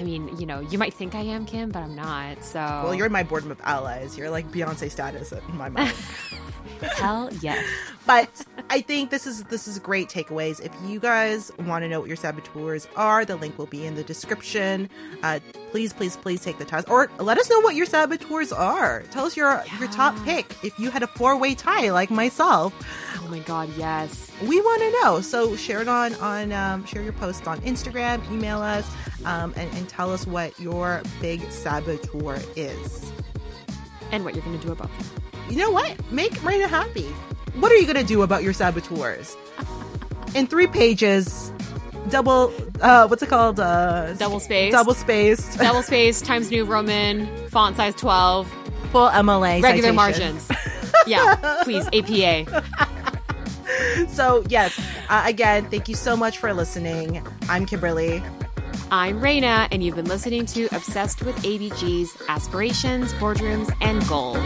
[0.00, 2.42] I mean, you know, you might think I am Kim, but I'm not.
[2.42, 4.16] So, well, you're my boardroom of allies.
[4.16, 5.94] You're like Beyonce status in my mind.
[6.80, 7.64] hell yes.
[8.06, 8.28] but
[8.70, 10.60] I think this is this is great takeaways.
[10.60, 13.94] If you guys want to know what your saboteurs are, the link will be in
[13.94, 14.88] the description.
[15.22, 19.02] Uh, please, please, please take the test, or let us know what your saboteurs are.
[19.10, 20.56] Tell us your your top pick.
[20.64, 22.72] If you had a four way tie like myself,
[23.18, 24.30] Oh my god, yes.
[24.42, 25.20] we want to know.
[25.20, 28.90] So share it on on um, share your posts on Instagram, email us,
[29.24, 33.12] um, and, and tell us what your big saboteur is.
[34.12, 35.19] And what you're going to do about them.
[35.50, 35.96] You know what?
[36.12, 37.06] Make Raina happy.
[37.58, 39.36] What are you gonna do about your saboteurs?
[40.34, 41.52] In three pages,
[42.08, 42.52] double.
[42.80, 43.58] Uh, what's it called?
[43.58, 44.72] Uh, Double space.
[44.72, 45.58] Double spaced.
[45.58, 48.48] double space Times New Roman, font size 12,
[48.92, 49.60] Full MLA.
[49.62, 49.96] regular citation.
[49.96, 50.48] margins.
[51.06, 51.34] yeah,
[51.64, 52.62] please, APA.
[54.08, 57.26] So yes, uh, again, thank you so much for listening.
[57.48, 58.22] I'm Kimberly.
[58.92, 64.38] I'm Raina, and you've been listening to Obsessed with ABG's Aspirations, Boardrooms, and Goals.